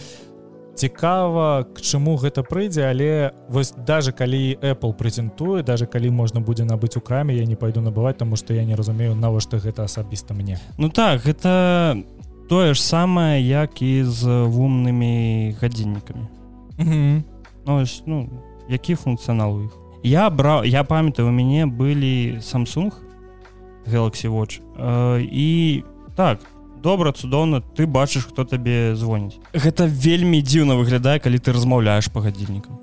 [0.76, 6.66] цікава к чаму гэта прыйдзе але вось даже калі Apple прэзентуе даже калі можна будзе
[6.68, 10.34] набыць у краме я не пайду набываць тому что я не разумею навошта гэта асабіста
[10.34, 12.04] мне Ну так гэта
[12.50, 16.28] тое ж самае як і з вумнымі гадзіннікамі
[16.80, 17.24] угу.
[17.66, 18.30] ну, ну
[18.70, 19.72] які функцыянал у іх
[20.04, 23.07] я браў я памятаю у мяне былі Samsung
[23.92, 24.62] Galaxy Watch.
[24.78, 25.84] Э, і
[26.16, 26.40] так
[26.84, 32.22] добра цудоўна ты бачыш хто табе звоніць гэта вельмі дзіўна выглядае калі ты размаўляеш па
[32.22, 32.78] гадзіннікам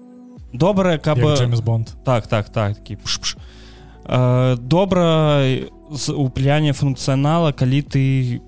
[0.52, 1.18] добрая каб
[1.64, 1.94] бонд.
[2.05, 3.36] так так так такі пш -пш.
[4.07, 5.42] Э, добра
[5.90, 8.40] з упляне функцыянала калі ты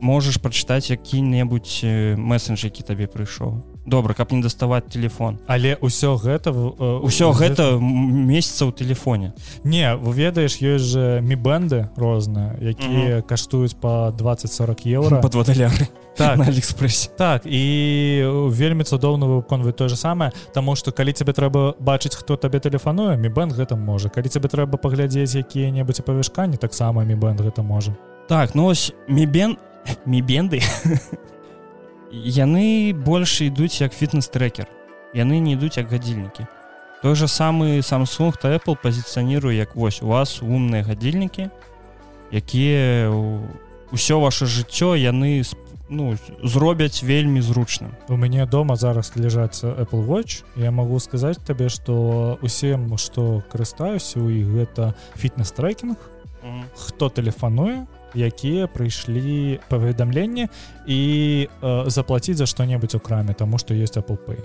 [0.00, 6.16] можаш прачытаць які-небудзь э, месенж які табе прыйшоў добра каб не даставаць телефон але ўсё
[6.16, 13.22] гэта ўсё э, гэта месяца ў телефоне не вы ведаеш ёсць же мібэнды розныя якія
[13.22, 16.38] каштуюць по 20-40 евро под вадаляры так.
[16.38, 21.74] На алиэкспрессе так і вельмі цудоўна выконваць то же самае тому что калі тебе трэба
[21.78, 24.08] бачыць хто табе тэлефануе мібэнд гэта можа.
[24.08, 27.96] Калі тебе трэба паглядзець якія-небудзь апавяшканні таксама мібэнд гэта можа.
[28.28, 29.58] Так ну ось мібен
[30.06, 30.62] мібенды
[32.22, 34.70] яны больш ідуць як фітнес-трекер.
[35.14, 36.46] Яны не ідуць як гадзільнікі.
[37.02, 41.50] Той же самы samsung то apple пазіцыяніруе як вось у вас умныя гадзільнікі
[42.32, 43.12] якія
[43.92, 45.44] ўсё ваше жыццё яны
[45.88, 47.92] ну зробяць вельмі зручным.
[48.08, 50.44] У мяне дома зараз ляжацца apple watch.
[50.56, 55.96] Я могу сказаць табе что усім что карыстаюся у іх гэта фітнес-трекінг.
[56.74, 60.48] Хто тэлефануе якія прыйшлі паведамленне
[60.86, 61.00] і
[61.48, 64.38] э, заплаціць за што-небудзь у краме тому что есть apple pay.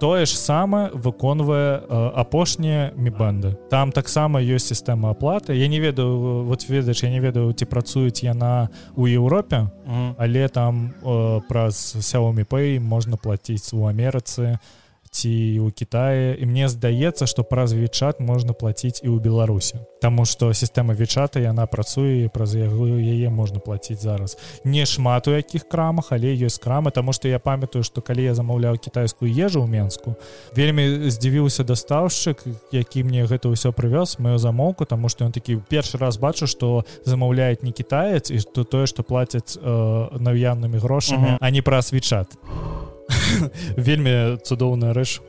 [0.00, 5.54] Тое ж самае выконвае э, апошнія мібанды там таксама ёсць сістэма аплаты.
[5.54, 10.14] Я не ведаю вот ведаеш я не ведаю ці працуюць яна у Еўропе mm.
[10.18, 14.83] але там э, праз сяомі pay можна плаціць у Амерыцы у
[15.14, 20.26] ці у Китае і мне здаецца что праз вечат можна платіць і ў беларусі Таму
[20.28, 24.36] что сістэма вечата яна працуе праз яго яе можна платіць зараз.
[24.64, 26.90] Не шмат у якіх крамах але ёсць крамы.
[26.90, 30.16] Тому что я памятаю что калі я замаўляў кітайскую ежу ў менску
[30.52, 35.96] вельмі здзівіўся дастаўшчык які мне гэта ўсё прывёз мою замоўку тому что ён такі першы
[35.96, 41.32] раз бачу что замаўляет не кітаец і что тое что плацяць э, наяўнымі грошамі uh
[41.32, 41.38] -huh.
[41.40, 42.93] а не праз вечат а
[43.76, 45.20] вельмі цудоўная рэч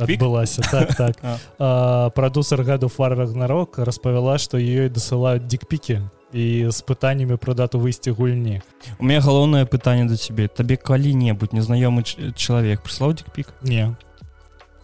[0.00, 0.62] адбылася.
[0.62, 1.16] Так, так.
[2.14, 8.12] прадусер гаду фарах нарок распавяла што ёй дасылаюць дикпікі і з пытаннямі пра дату выйсці
[8.12, 8.60] гульні.
[8.98, 10.48] У меня галоўнае пытанне да цябе.
[10.48, 12.04] Табе калі-небудзь незнаёмы
[12.36, 13.52] чалавек прыслаў дикпік?
[13.62, 13.96] Не.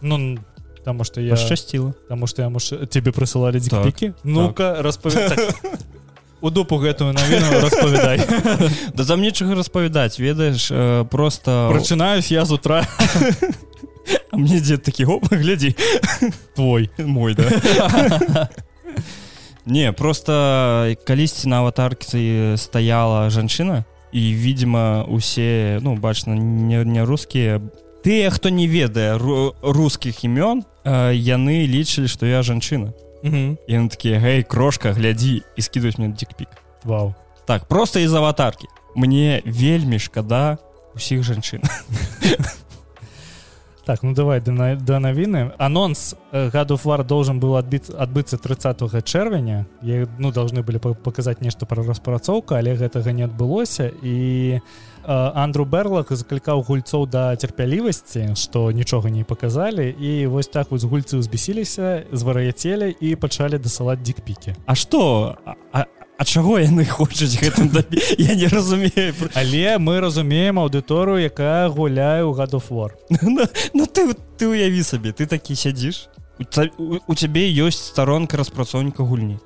[0.01, 0.39] Ну
[0.85, 4.85] Таму што я шчасціла Таму што я муж тебе прысылалі дзікпікі так, ну-ка так.
[4.85, 5.33] распавя
[6.45, 8.21] у дупу гэтую навіну распавядай
[8.97, 12.85] да за нечага распавядаць ведаеш э, просто прачынаюсь я з утра.
[14.33, 15.73] Мне дзе такі оп глядзі
[16.55, 16.91] твой.
[16.99, 17.49] Мой да.
[19.65, 27.61] Не просто калісьці на аватарцы стаяла жанчына і видимо усе ну бачна не, не рускія.
[28.05, 32.93] Тыя хто не ведае ру, рускіх імён яны лічылі што я жанчына
[33.25, 36.49] яны такія гэй крошка глядзі і скідваюць мне дикпік
[36.85, 37.15] Вау
[37.47, 40.59] так просто из аватарки мне вельмі шкада
[40.95, 41.65] усіх жанчын
[43.85, 45.53] Так, ну давай до, на, до навіны.
[45.59, 49.67] Анонс э, of War должен был отбить, отбыться 30 чэрвеня.
[49.83, 53.93] Я, ну, должны были показать нешта про распрацоўку, але гэтага не адбылося.
[54.03, 54.61] І э,
[55.07, 59.91] Андру Берлах заклікаў гульцоў да цярпялівасці, што нічога не паказалі.
[59.91, 64.57] І вось так вось гульцы ўзбесіліся, звар'яцелі і пачалі дасылаць дикпікі.
[64.67, 65.37] А што?
[65.73, 65.87] А,
[66.17, 67.99] А чаго яны хочуць гэтым дабі...
[68.19, 73.43] я не разумею але мы разумеем аўдыторыю якая гуляе ў гадофор ну,
[73.75, 76.07] ну ты ты уяві сабе ты такі сядзіш
[76.39, 79.43] у цябе ёсць старонка распрацоўніка гульні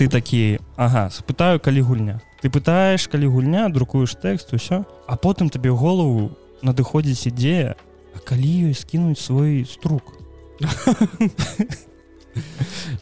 [0.00, 5.50] ты такі Ага спытаю калі гульня ты пытаеш калі гульня друкуеш тэкст усё а потым
[5.50, 7.76] табе голову надыходзіць ідзея
[8.16, 10.16] А калі ёй скінуць свой струк?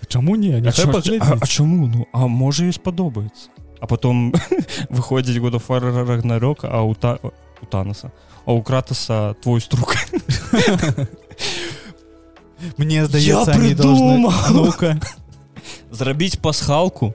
[0.08, 0.58] Чаму не?
[0.58, 1.86] А, а, а чаму?
[1.86, 3.48] Ну а можа і спадобаецца.
[3.78, 4.34] А потом
[4.90, 8.10] выходзіць года фара рагнарёк а у та у танаса
[8.46, 9.96] а у кратаса твой струк.
[12.78, 13.54] Мне здаецца
[14.50, 14.98] ну-ка.
[15.90, 17.14] Зрабіць пасхалку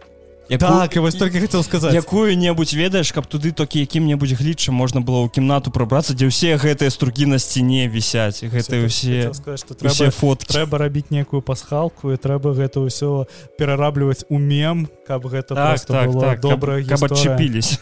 [0.50, 0.70] Якую...
[0.70, 5.22] Так, я вось толькі хотел сказаць якую-небудзь ведаеш каб туды толькі якім-небудзь глічам можна было
[5.22, 9.30] ў кімнату прабрацца дзе ўсе гэтыя струкі на сцяне вісяць гэтыя ўсе
[9.78, 13.30] трэба фот трэба рабіць некую пасхалку і трэба гэта ўсё
[13.62, 17.78] перарабліваць у мем каб гэта так, так, так, добра каб адчапілись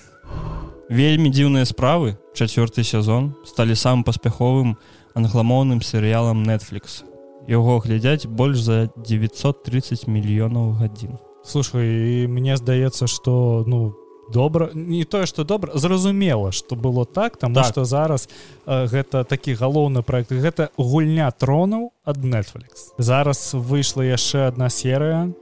[0.89, 2.15] вельмі дзіўныя справы.
[2.31, 3.35] Чацвёрты сезон.
[3.43, 4.77] Сталі самым паспяховым
[5.15, 7.03] англамоўным серыялам netflix.
[7.47, 13.95] Яго глядзяць больш за 930 мільёнаў гадзін слушай мне здаецца что ну
[14.29, 17.65] добра не тое что добра зразумела что было так там так.
[17.65, 18.29] что зараз
[18.65, 20.31] э, гэта такі галоўны проект.
[20.31, 22.91] Гэта гульня тронаў ад netflix.
[22.97, 25.33] Зараз выйшла яшчэ одна серыя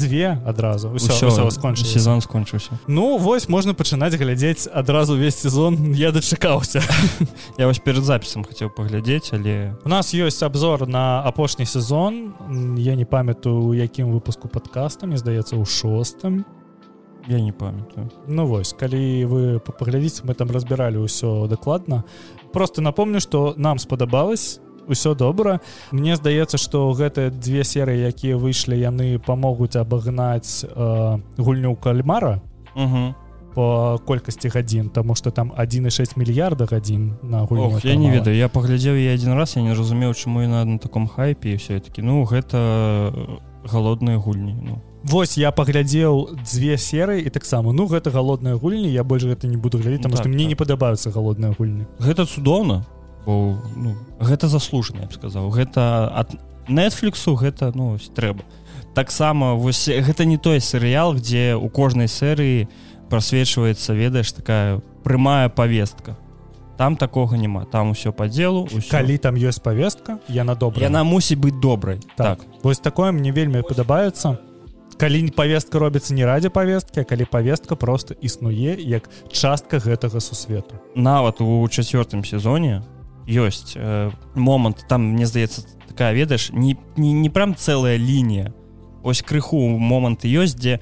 [0.00, 5.36] чатырох гадзін две дзве адразу скончыў сезон скончыўся Ну вось можна пачынаць глядзець адразу весь
[5.36, 6.82] сезон я дачакаўся
[7.58, 12.34] я вось перад запісам хацеў паглядзець але у нас ёсць обзор на апошні сезон.
[12.76, 15.06] Я не памятаю у якім выпуску подкаста.
[15.06, 16.44] Мне здаецца ў шостым
[17.28, 18.10] я не памятаю.
[18.26, 22.04] Ну вось калі вы паглядзіце мы там разбіралі ўсё дакладна
[22.52, 24.60] просто напомню что нам спадабалось
[24.90, 25.60] ўсё добра.
[25.92, 32.42] Мне здаецца што гэтыя две серыі якія выйшлі яны памогуць абагнаць э, гульню кальмара
[32.74, 33.14] угу.
[33.54, 38.36] по колькасці гадзін тому что там 1,6 мільярда гадзін на гульню Ох, я не ведаю
[38.36, 42.02] я паглядзеў я один раз я не разумеў чаму і на на таком хайпе все-таки
[42.02, 43.12] ну гэта
[43.64, 44.82] галодныя гульні ну.
[45.02, 49.56] Вось я паглядзеў дзве серыі і таксама ну гэта галодныя гульні я больш гэта не
[49.56, 50.48] буду глядзець там ну, так, што мне так.
[50.48, 52.86] не падабаюцца галодныя гульні гэта цудоўна
[53.26, 55.50] бо ну, гэта заслужана б сказаў.
[55.50, 56.36] Гэта ад
[56.68, 58.44] нетфліксу гэта ну трэба.
[58.94, 62.68] Таксама вось гэта не той серыял дзе у кожнай серыі
[63.10, 66.16] прасвечваецца ведаеш такая прямая повестка
[66.80, 67.66] там такога няма.
[67.66, 68.90] Там усё по делу усё.
[68.90, 72.00] калі там ёсць повестка яна добра яна мусіць быць добрай.
[72.16, 72.46] Так, так.
[72.62, 74.38] вось такое мне вельмі падабаецца.
[74.96, 80.80] Калі не повестка робіцца не ради повестки калі повестка просто існуе як частка гэтага сусвету.
[80.96, 82.99] Нават у чацвёртым сезоне у
[83.30, 88.52] ёсць э, момант там мне здаецца такая ведаеш не, не, не прям целая лінія
[89.02, 90.80] ось крыху моманты ёсць дзе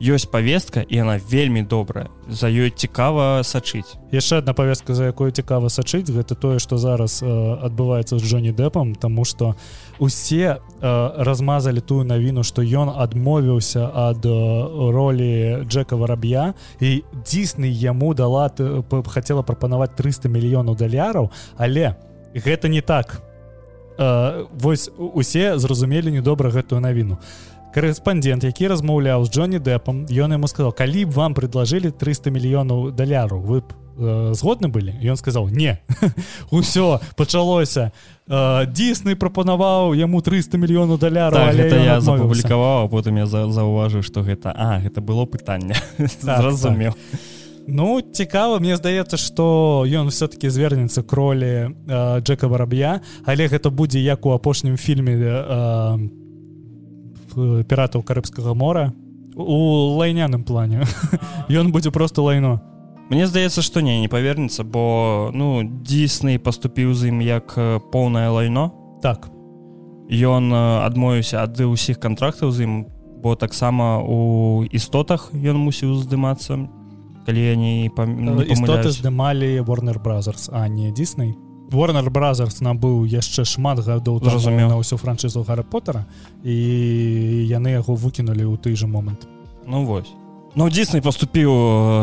[0.00, 2.08] ёсць повестка і она вельмі добрая.
[2.28, 7.20] За ёй цікава сачыць яшчэ одна повестка за якую цікава сачыць гэта тое что зараз
[7.22, 9.54] э, адбываецца з Джонні дэпам тому что
[10.00, 14.32] усе э, размазалі тую навіну что ён адмовіўся ад э,
[14.90, 18.50] ролі Джека вараб'я і дзісны яму дала
[19.06, 21.94] хотела прапанаваць 300 мільёнаў даляраў але
[22.34, 23.22] гэта не так.
[23.98, 27.20] Э, вось усе зразумелі недобра гэтую навіну.
[27.20, 32.30] А корэспандент які размаўляў з Джонні дэпам ён яму сказал калі б вам предложили 300
[32.30, 33.70] мільёнаў даляру вы б
[34.00, 34.96] згодны былі?
[35.04, 35.78] Ён сказал не
[36.50, 37.92] усё пачалося.
[38.26, 44.54] Дзісны прапанаваў яму 300 мільёнаў даляру так, я запублікаваў потым я за заўважыў что гэта
[44.56, 45.74] а гэта было пытанне.
[45.98, 46.94] Так, зразумеў.
[46.94, 47.20] Так.
[47.66, 54.00] Ну цікава мне здаецца что ён все-таки звернецца кролі э, Джека вараб'я але гэта будзе
[54.00, 56.08] як у апошнім фільме э,
[57.68, 58.92] піратаў карыбскага мора
[59.36, 60.84] у лайняным плане.
[61.48, 62.60] Ён будзе просто лайно
[63.10, 67.58] Мне здаецца што не не павернецца бо ну дзісней паступіў з ім як
[67.90, 68.70] поўнае лайно.
[69.02, 69.28] Так.
[70.10, 72.86] Ён адмовіўся ад усіх кантрактаў з ім
[73.22, 76.70] бо таксама у істотах ён мусіў здымацца
[77.26, 78.16] калі я не, пам...
[78.16, 81.36] не істоты здымалі warner brothers а не дзісней
[81.70, 84.68] warner brothers набыў яшчэ шмат гадоў Зразумеў.
[84.68, 86.06] на ўсю франшызу гарри поттера
[86.42, 86.56] і
[87.46, 89.28] яны яго выкінулі ў той же момант.
[89.66, 90.10] Ну вось
[90.56, 91.52] Ну дзісней поступіў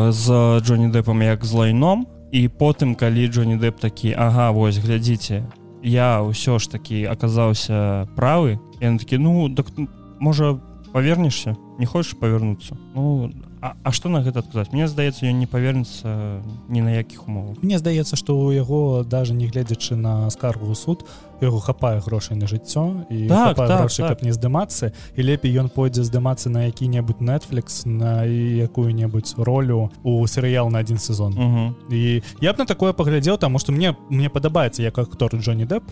[0.08, 0.26] з
[0.64, 5.44] Джонні дэпам як з лайном і потым калі Джонні дэп такі Ага вось глядзіце
[5.84, 9.68] я ўсё ж такі аказаўся правы я такі ну так
[10.16, 10.56] можа
[10.92, 11.60] павернешся?
[11.78, 12.72] Не хочаш павярнуцца?
[12.96, 13.28] Ну
[13.60, 17.62] а, а што на гэта адказаць Мне здаецца ён не павернецца ні на якіх умовах
[17.62, 21.04] Мне здаецца што ў яго даже не гледзячы на скаргу ў суд
[21.40, 24.18] яго хапае грошай на жыццё і Так, так, грошай, так.
[24.18, 30.26] каб не здымацца і лепей ён пойдзе здымацца на які-небудзь Netflix на якую-небудзь ролю у
[30.26, 31.74] серыял на один сезон угу.
[31.90, 35.84] і я б на такое паглядзеў таму што мне мне падабаецца як актор Джонні Дэп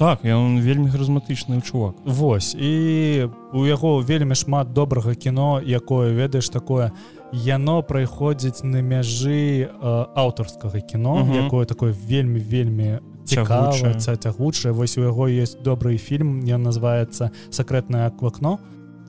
[0.00, 1.92] так ён вельмі харызматычны чувак.
[2.08, 6.92] Вось і у яго вельмі шмат добрага кіно якое ведаеш такое
[7.32, 11.44] яно прайходзіць на мяжы э, аўтарскага кіно Мгм.
[11.44, 14.72] якое такое вельмі вельмі цікавае цягучае.
[14.72, 18.58] вось у яго есть добрый фільм ён называется сакрэтнае акно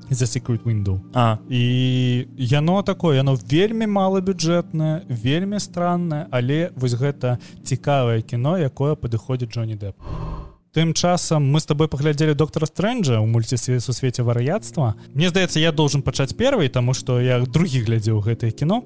[0.10, 1.38] за secret window А.
[1.50, 9.50] І яно такое яно вельмі малабюджэтнае вельмі страннае але вось гэта цікавае кіно якое падыходзіць
[9.56, 9.96] Джонні Дэп
[10.74, 15.72] тым часам мы с тобой паглядзелі доктора стрэнджа ў мульцісве сусвеце вар'яцтва Мне здаецца я
[15.72, 18.84] должен пачаць первый тому что я другі глядзеў гэтае кіно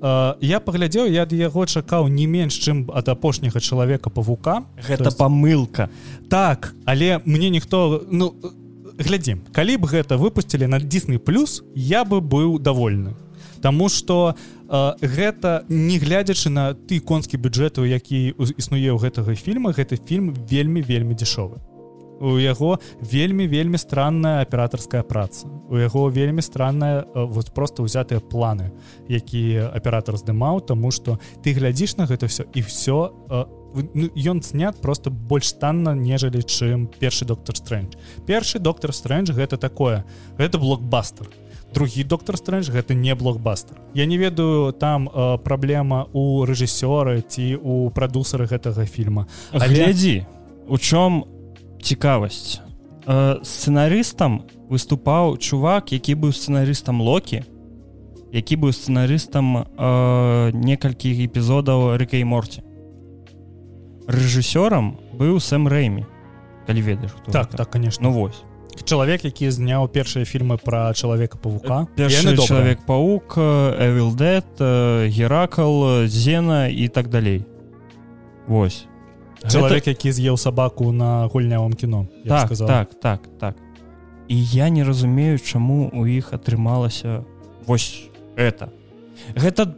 [0.00, 5.08] Э, я паглядзеў я ад яго чакаў не менш чым ад апошняга чалавека павука гэта
[5.08, 5.88] есть- памылка
[6.28, 8.34] так але мне ніхто ну
[8.98, 13.16] глядзі калі б гэта выпусцілі на Disney плюс я бы быў довольны
[13.66, 14.36] Таму что
[14.68, 20.30] э, гэта не глядзячы на ты конскі бюджэту які існуе ў гэтага фільма гэты фільм
[20.46, 21.58] вельмі вельмі дзішовы
[22.20, 25.50] у яго вельмі вельмі странная аператарская праца.
[25.68, 28.70] У яго вельмі странная э, вот просто ўзятыя планы
[29.10, 34.80] якія аператор здымаў тому что ты глядзіш на гэта все і все ну, ён снят
[34.80, 37.98] просто больш танна нежели чым першы доктор стрэндж
[38.30, 40.06] першы доктор стрэндж гэта такое
[40.38, 41.26] гэта блокбастер
[41.76, 47.60] другі доктор стрэндж гэта не блокбастер я не ведаю там э, праблема у рэжысёры ці
[47.60, 49.26] у прадусары гэтага фільма.
[49.52, 50.24] Але- глядзі
[50.68, 51.24] у чом
[51.84, 52.64] цікавасць.
[53.06, 57.44] Э, сцэнарыстам выступаў чувак які быў сцэнарыстам локі
[58.32, 62.64] які быў сцэнарыстам э, некалькі эпізодаў рэка і морці
[64.08, 66.06] рэжысёрам быў сэм рэймі.
[66.66, 67.56] Калі ведаеш так гэта.
[67.56, 68.08] так конечно.
[68.08, 68.45] Ну вось
[68.84, 74.60] чалавек які зняў першыя фільмы про чалавека павука першы чалавек паук эвилдэт
[75.08, 77.44] геракл зена і так далей.
[78.46, 78.86] Вось.
[79.48, 82.68] Чалавек які з'еў сабаку на гульнявым кіно так, сказаў.
[82.68, 83.56] так так так.
[84.28, 87.24] І я не разумею чаму у іх атрымалася
[87.66, 88.68] вось это
[89.34, 89.74] гэта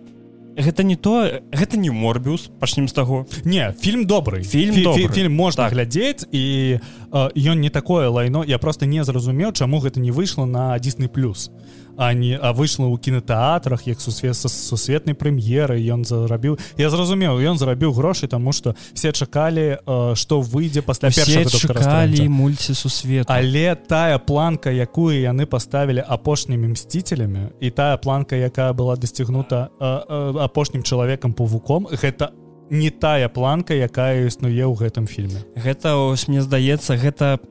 [0.58, 5.06] гэта не то гэта не морбіус пачнем з таго не фільм добрый Фільм Фі- добры.
[5.08, 5.72] фі- фільм можна Так.
[5.72, 6.78] глядзець і
[7.12, 11.50] ён не такое лайно я просто не зразумеў чаму гэта не выйшло на Disney плюс
[11.98, 16.54] а не а выйшла ў кінотэатрах як сусвет са сусветнай прэм'еры ён зарабіў.
[16.78, 22.30] Я зразумеў ён зарабіў грошы тому что все чакалі э, што выйдзе пасля чакалі Стрэнджа.
[22.30, 23.26] мульці сусвету.
[23.26, 29.82] Але тая планка якую яны паставілі апошнімі мсцителямі і тая планка якая была дасцігнута э,
[29.82, 32.30] э, апошнім чалавекам павуком гэта
[32.70, 35.42] не тая планка якая існуе ў гэтым фільме.
[35.58, 37.42] Гэта ось мне здаецца гэта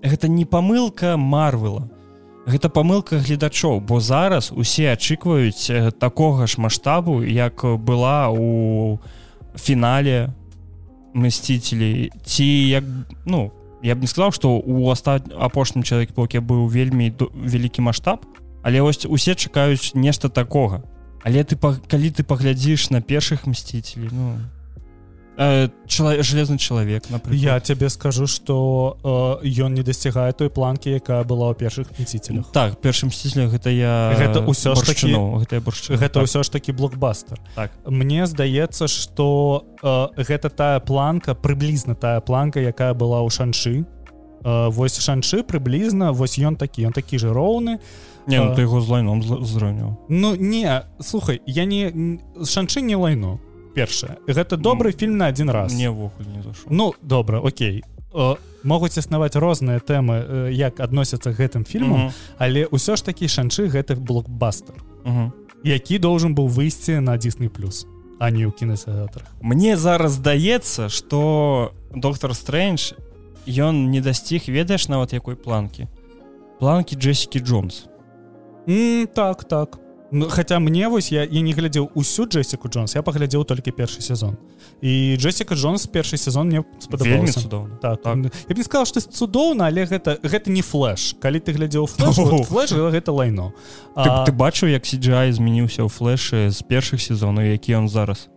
[0.00, 1.92] гэта не памылка марвела
[2.46, 8.98] гэта памылка гледачоў бо зараз усе ачыкваюць э, такога ж маштабу як была у
[9.54, 10.34] фінале
[11.14, 12.84] мысцителей ці як
[13.24, 18.26] ну я б не сказаў што у астат апошнім чалавек пауке быў вельмі вялікі маштаб
[18.62, 20.82] але ось усе чакаюць нешта такога.
[21.22, 24.61] Але ты па, калі ты паглядзіш на першых мсцителей ну э,
[25.36, 31.24] чала, железны чалавек напрыклад я тебе скажу что э, ён не дасягае той планкі якая
[31.24, 35.96] была ў першых мсцителях так першым мсцителем гэта я Гэта ўсё ж Баршчыноў, гэта боршчы
[35.96, 37.40] гэта ўсё ж такі блокбастер.
[37.56, 37.72] Так.
[37.86, 43.88] Мне здаецца что э, гэта тая планка прыблізна тая планка якая была ў шанчы
[44.44, 47.80] э, вось шанчы прыблізна вось ён такі ён такі же роўны.
[48.26, 53.40] Не ну, ты яго з лайном зраўняў Ну не слухай я не шанчы не лайну
[53.74, 54.16] першае.
[54.26, 55.72] Гэта добры фільм на один раз.
[55.72, 56.70] мне ввогуле не зашоў.
[56.70, 57.82] Ну добра Окей.
[58.14, 63.96] Э, могуць існаваць розныя тэмы як адносяцца гэтым фільмам але ўсё ж такі шанчы гэты
[63.96, 64.76] блокбастер
[65.64, 67.86] які должен быў выйсці на Disney плюс
[68.20, 72.94] а не ў кінесеатрах Мне зараз здаецца что доктор стрэндж
[73.48, 75.88] ён не дасціг ведаеш нават якой планкі?
[76.60, 77.88] Планкі Джессікі Джонс.
[78.68, 79.81] Mm, так так
[80.12, 84.02] Ну, хаця мне вось я, я не глядзеў усю Джессіку Джонс я паглядзеў толькі першы
[84.04, 84.36] сезон.
[84.82, 88.16] І Джессіка Джонс першы сезон мне спадабаўся цудоўна так, так.
[88.48, 92.16] я б не сказал што цудоўна але гэта гэта не флеш калі ты глядзеў флеш,
[92.16, 93.52] вот, флеш гэта лайно.
[93.96, 94.24] Ты, а...
[94.28, 98.28] ты бачыў як CGI змяніўся ў флешы з першых сезонаў які ён зараз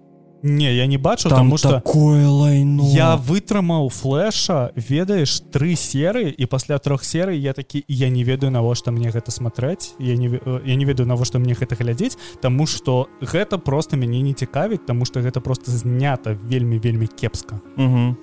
[0.46, 6.30] Не я не бачу там потому что такое лайно я вытрымаў флеша ведаеш тры серы
[6.30, 10.40] і пасля трох серый я такі я не ведаю навошта мне гэта смотреть я не
[10.66, 15.06] я не ведаю навошта мне гэта глядзець тому что гэта просто мяне не цікавіць тому
[15.06, 18.16] что гэта просто знята вельмі вельмі кепска угу.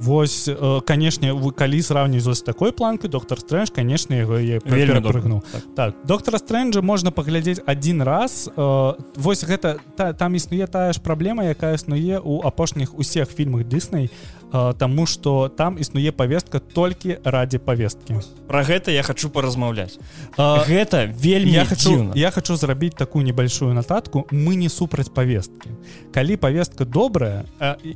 [0.00, 5.62] Вось э, канешне вы калі сравніваць з такой планкай доктор стрэндж конечно яго прыгнуў так.
[5.76, 8.48] так доктора стрэнджа можна паглядзець один раз.
[8.56, 13.68] Э, вось гэта та, там існуе тая ж праблема якая існуе у апошніх усіх фільмах
[13.68, 14.08] дысней
[14.50, 18.14] Таму что там існуе повестка толькі ради повестки.
[18.46, 19.98] Про гэта я хочу поразмаўляць.
[20.36, 25.70] Гэта вельмі я хочу я хочу зрабіць такую небольшую нататку мы не супраць повестки
[26.12, 27.44] калі повестка добрая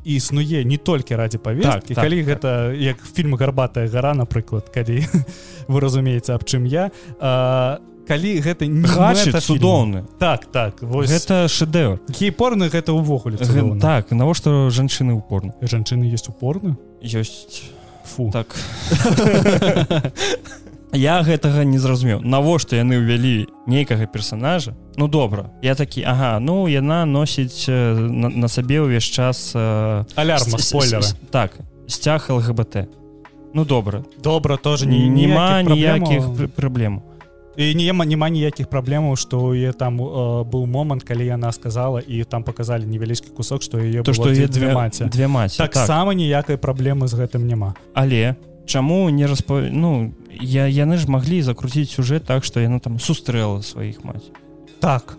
[0.05, 2.81] існуе не толькі ради повестки так, калі так, гэта так.
[2.81, 5.07] як фільм гарбатая гора напрыклад калі
[5.69, 6.91] вы разумееце аб чым я
[7.21, 8.85] то калі гэта не
[9.41, 10.05] цудоўны.
[10.19, 11.11] Так так вось.
[11.11, 13.39] Гэта шэдэўр гей-порны гэта ўвогуле
[13.81, 17.71] так навошта жанчыны упорны жанчыны есть упорны ёсць.
[18.05, 18.31] Фу.
[18.31, 18.53] Так.
[20.93, 22.21] Я гэтага не зразумеў.
[22.21, 25.51] Навошта яны ўвялі нейкага персонажа ну добра.
[25.63, 31.57] Я такі Ага ну яна носіць на, на сабе ўвесь час алярма спойлера так
[31.89, 32.87] сцяг лгбт
[33.55, 34.05] ну добра.
[34.23, 37.14] Добра тоже не няма ніякіх праблем у
[37.57, 42.25] і не няма ніякіх праблемаў што я там э, быў момант калі яна сказала і
[42.25, 46.19] там показалі невялічкі кусок што яе то што я две маці две маці таксама так.
[46.19, 48.37] ніякай праблемы з гэтым няма але
[48.67, 53.63] чаму не распа ну я яны ж маглі закруціць сюжэт так што яна там сустрэла
[53.63, 54.33] сваіх маці.
[54.81, 55.19] Так.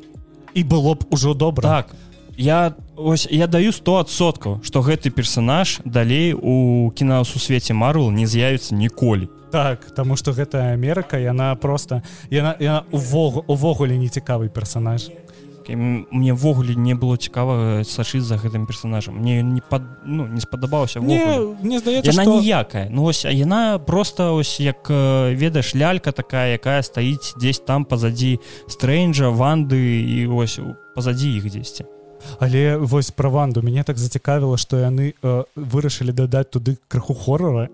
[0.53, 1.63] І было б ужо добра.
[1.63, 1.95] Так.
[2.37, 9.29] Я ось я даю 100соткаў што гэты персонаж далей у кінасусвеце марвел не з'явіцца ніколі
[9.55, 15.07] так тому что гэта Амерыка яна просто яна, яна увог, увогуле не цікавы персонаж.
[15.67, 19.15] Мне ввогуле не было цікава сачыць за гэтым персонажам.
[19.15, 22.35] Мне не пад ну не спадабаўся мне здаецца яна что...
[22.35, 22.89] ніякая.
[22.91, 29.31] Ну ось яна просто ось як ведаеш лялька такая якая стаіць дзесь там позади стрэнджа
[29.31, 30.59] ванды і ось
[30.95, 31.94] позади іх дзесьці
[32.39, 33.61] але вось пра ванду.
[33.61, 37.69] Мяне так зацікавіла што яны э, вырашылі дадаць туды крыху хорара.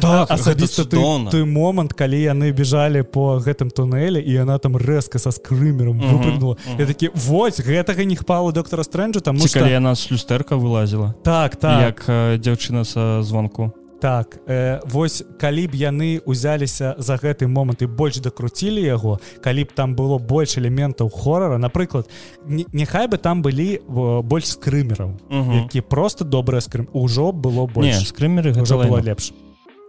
[0.00, 0.96] Так, асабіста ты,
[1.30, 6.54] той момант калі яны бежалі по гэтым туннелі і яна там рэзка са скрымером выпрыгнула.
[6.54, 6.80] uh -huh, uh -huh.
[6.80, 9.66] я такі вось гэтага не хпала доктора стрэнджа там что...
[9.66, 11.82] яна з люстэрка вылазіла так так.
[11.82, 17.82] як э, дзяўчына са звонку так э, вось калі б яны узяліся за гэты момант
[17.82, 22.08] і больш дакруцілі яго калі б там было больш элементаў хорара напрыклад
[22.48, 23.80] няхай бы там былі
[24.24, 28.08] больш скрымераў які просто добрыя скрым ужо было больш.
[28.08, 29.32] Скрымеры было лепш.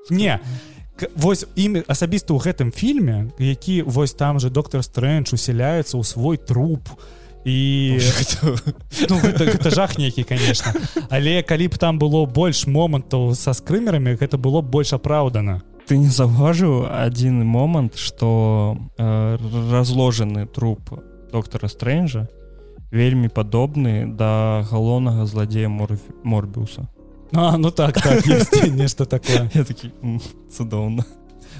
[0.09, 0.39] Не
[1.15, 6.37] вось імі асабіста ў гэтым фільме які вось там же доктор стрэндж усяляецца ў свой
[6.37, 7.99] труп у і
[9.09, 10.73] ну, гэта, гэта жах нейкі конечно.
[11.09, 16.09] Але калі б там было больш момантаў са скрымерамі гэта было больш апраўдана ты не
[16.09, 19.37] заўважыў адзін момант что э,
[19.71, 22.27] разложаны труп доктора стрэнджа
[22.91, 26.87] вельмі падобны да галоўнага зладзея мор морбіуса
[27.33, 28.25] А ну так, так
[28.75, 29.49] нешта такое.
[30.51, 31.05] Цудоўна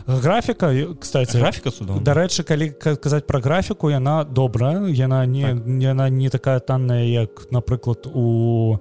[0.07, 5.67] графіка кстати графіка суда дарэчы калі казаць про графіку яна добрая яна не так.
[5.67, 8.77] яна не такая танная як напрыклад у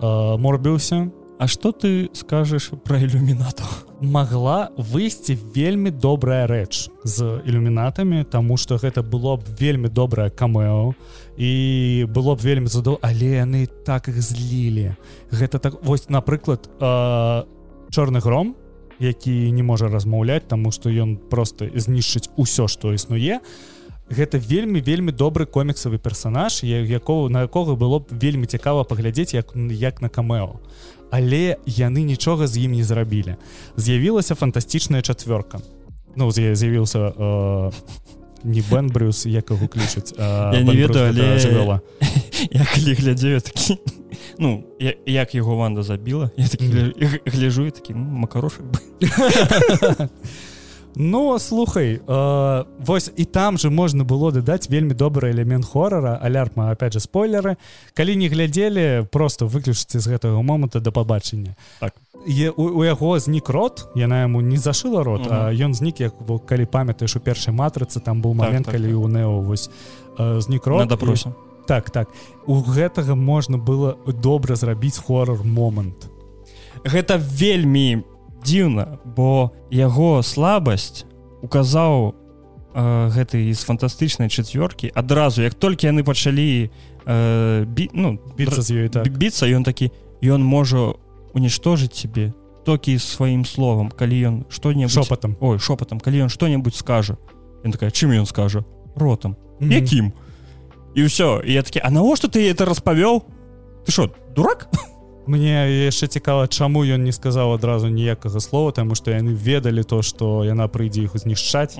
[0.00, 1.10] э, морбіусе
[1.42, 3.64] А что ты скажешь про ілюмінату
[4.00, 10.94] могла выйсці вельмі добрая рэч з ілюмінатамі тому что гэта было б вельмі добрае камео
[11.36, 14.94] і было б вельмі задо але яны так их злілі.
[15.32, 17.42] Гэта так вось напрыклад э,
[17.90, 18.54] чорны гром
[19.02, 23.40] які не можа размаўляць таму што ён просто знішчыць усё што існуе.
[24.12, 29.52] Гэта вельмі вельмі добры коміксавы персонаж якого на якога было б вельмі цікава паглядзець як
[29.56, 30.60] як на камео.
[31.10, 33.36] Але яны нічога з ім не зрабілі.
[33.76, 35.60] З'явілася фантастычная чацвёрка.
[36.16, 37.70] Ну з'явіўся э,
[38.44, 41.80] не бэн брюс якаго клічуць я не ведаю але жывела
[42.50, 43.78] я калі глядзею такі
[44.38, 46.66] ну я, як яго ванда забіла я такі
[47.26, 48.64] гляжу такі ну, макарошак
[50.94, 56.70] Ну слухай э, вось і там же можна было дадаць вельмі добры элемент хорара алярма
[56.72, 57.56] опять же спойлеры
[57.94, 61.94] калі не глядзелі просто выключыце з гэтага моманта да пабачення Так.
[62.28, 65.32] Е, у, у яго знік рот яна яму не зашыла рот Мгм.
[65.32, 68.74] а ён знік як во- калі памятаеш у першай матрыцы там быў Так, момент так,
[68.74, 68.96] калі так.
[69.04, 69.70] у нео вось
[70.18, 71.32] э, знік рот і- допросе
[71.66, 72.08] так так
[72.46, 76.08] у гэтага можна было добра зрабіць хорор момант
[76.84, 78.02] гэта вельмі
[78.44, 81.04] дзіўна бо яго слабасць
[81.42, 82.14] указаў
[82.74, 86.70] э, гэты з фантастычнай чацвёркі адразу як толькі яны пачалі
[87.06, 89.04] э, бі, ну біцца з ёй так.
[89.08, 89.90] бі- біцца ён такі
[90.22, 90.94] ён можа
[91.34, 92.32] уничтожыць себе
[92.64, 97.18] толькі сваім словам калі ён што-небудзь шопатам ой шопатам калі ён што-небудзь скажа
[97.64, 98.64] ён такая чым ён скажа?
[98.94, 99.70] Ротам Мгм.
[99.72, 100.12] якім?
[100.94, 103.22] І ўсё і я такі а навошта ты это распавёў?
[103.86, 104.68] Ты що дурак
[105.26, 110.02] Мне яшчэ цікава чаму ён не сказаў адразу ніякага слова таму што яны ведалі то
[110.02, 111.78] што яна прыйдзе іх знішчаць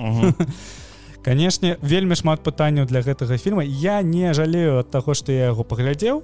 [1.27, 3.63] канешне вельмі шмат пытанняў для гэтага фільма.
[3.63, 6.23] Я не жалею ад таго што я яго паглядзеў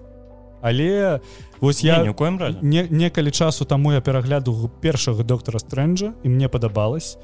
[0.62, 1.20] але
[1.60, 2.60] вось я коім разе.
[2.62, 7.18] не, некалі часу таму я перагляду першага доктара стрэнджа і мне падабалось.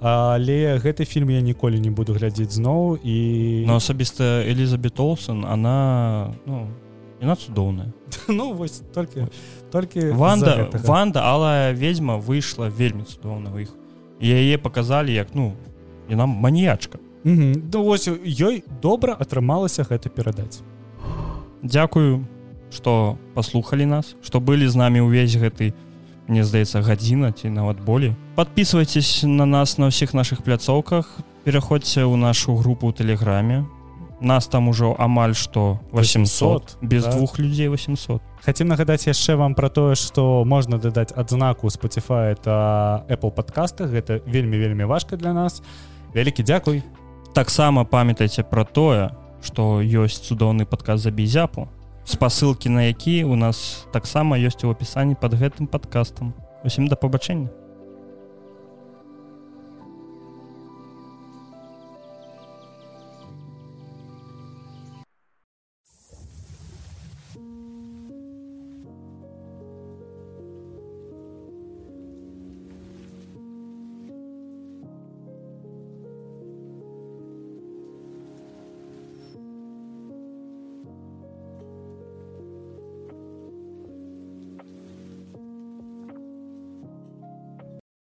[0.00, 6.34] Але гэты фільм я ніколі не буду глядзець зноў і но асабіста Элізабет Олсон она
[6.46, 6.68] ну
[7.20, 7.92] яна цудоўная
[8.28, 9.26] ну вось толькі
[9.70, 10.68] толькі Ванда.
[10.84, 13.70] Ванда алая ведьма выйшла вельмі цудоўна ў іх
[14.20, 15.52] І яе показалі як ну
[16.08, 17.68] яна маніячка Мгм.
[17.72, 20.60] ну вось ёй добра атрымалася гэта перадаць
[21.62, 22.26] Дякую
[22.70, 25.72] что паслухалі нас что былі з намі ўвесь гэты
[26.28, 28.16] мне здаецца гадзіна ці нават болей.
[28.34, 31.22] Подписывайтесь на нас на ўсіх наших пляцоўках.
[31.46, 33.62] Пераходзьце ў нашу групу ў тэлеграме
[34.20, 37.12] нас там ужо амаль што 800 без да.
[37.12, 43.04] двух людзей 800 Хацім нагадаць яшчэ вам пра тое што можна дадаць адзнаку Spotify это
[43.08, 43.90] Apple подкастах.
[43.90, 45.62] Гэта вельмі вельмі важка для нас.
[46.14, 46.82] Вялікі дзякуй.
[47.34, 49.10] Таксама памятайце пра тое
[49.42, 51.68] што ёсць цудоўны падказ за бізяпу
[52.06, 56.34] спасылкі на які у нас таксама ёсць у апісанні под гэтым падкастам.
[56.64, 57.65] Усім да пабачэння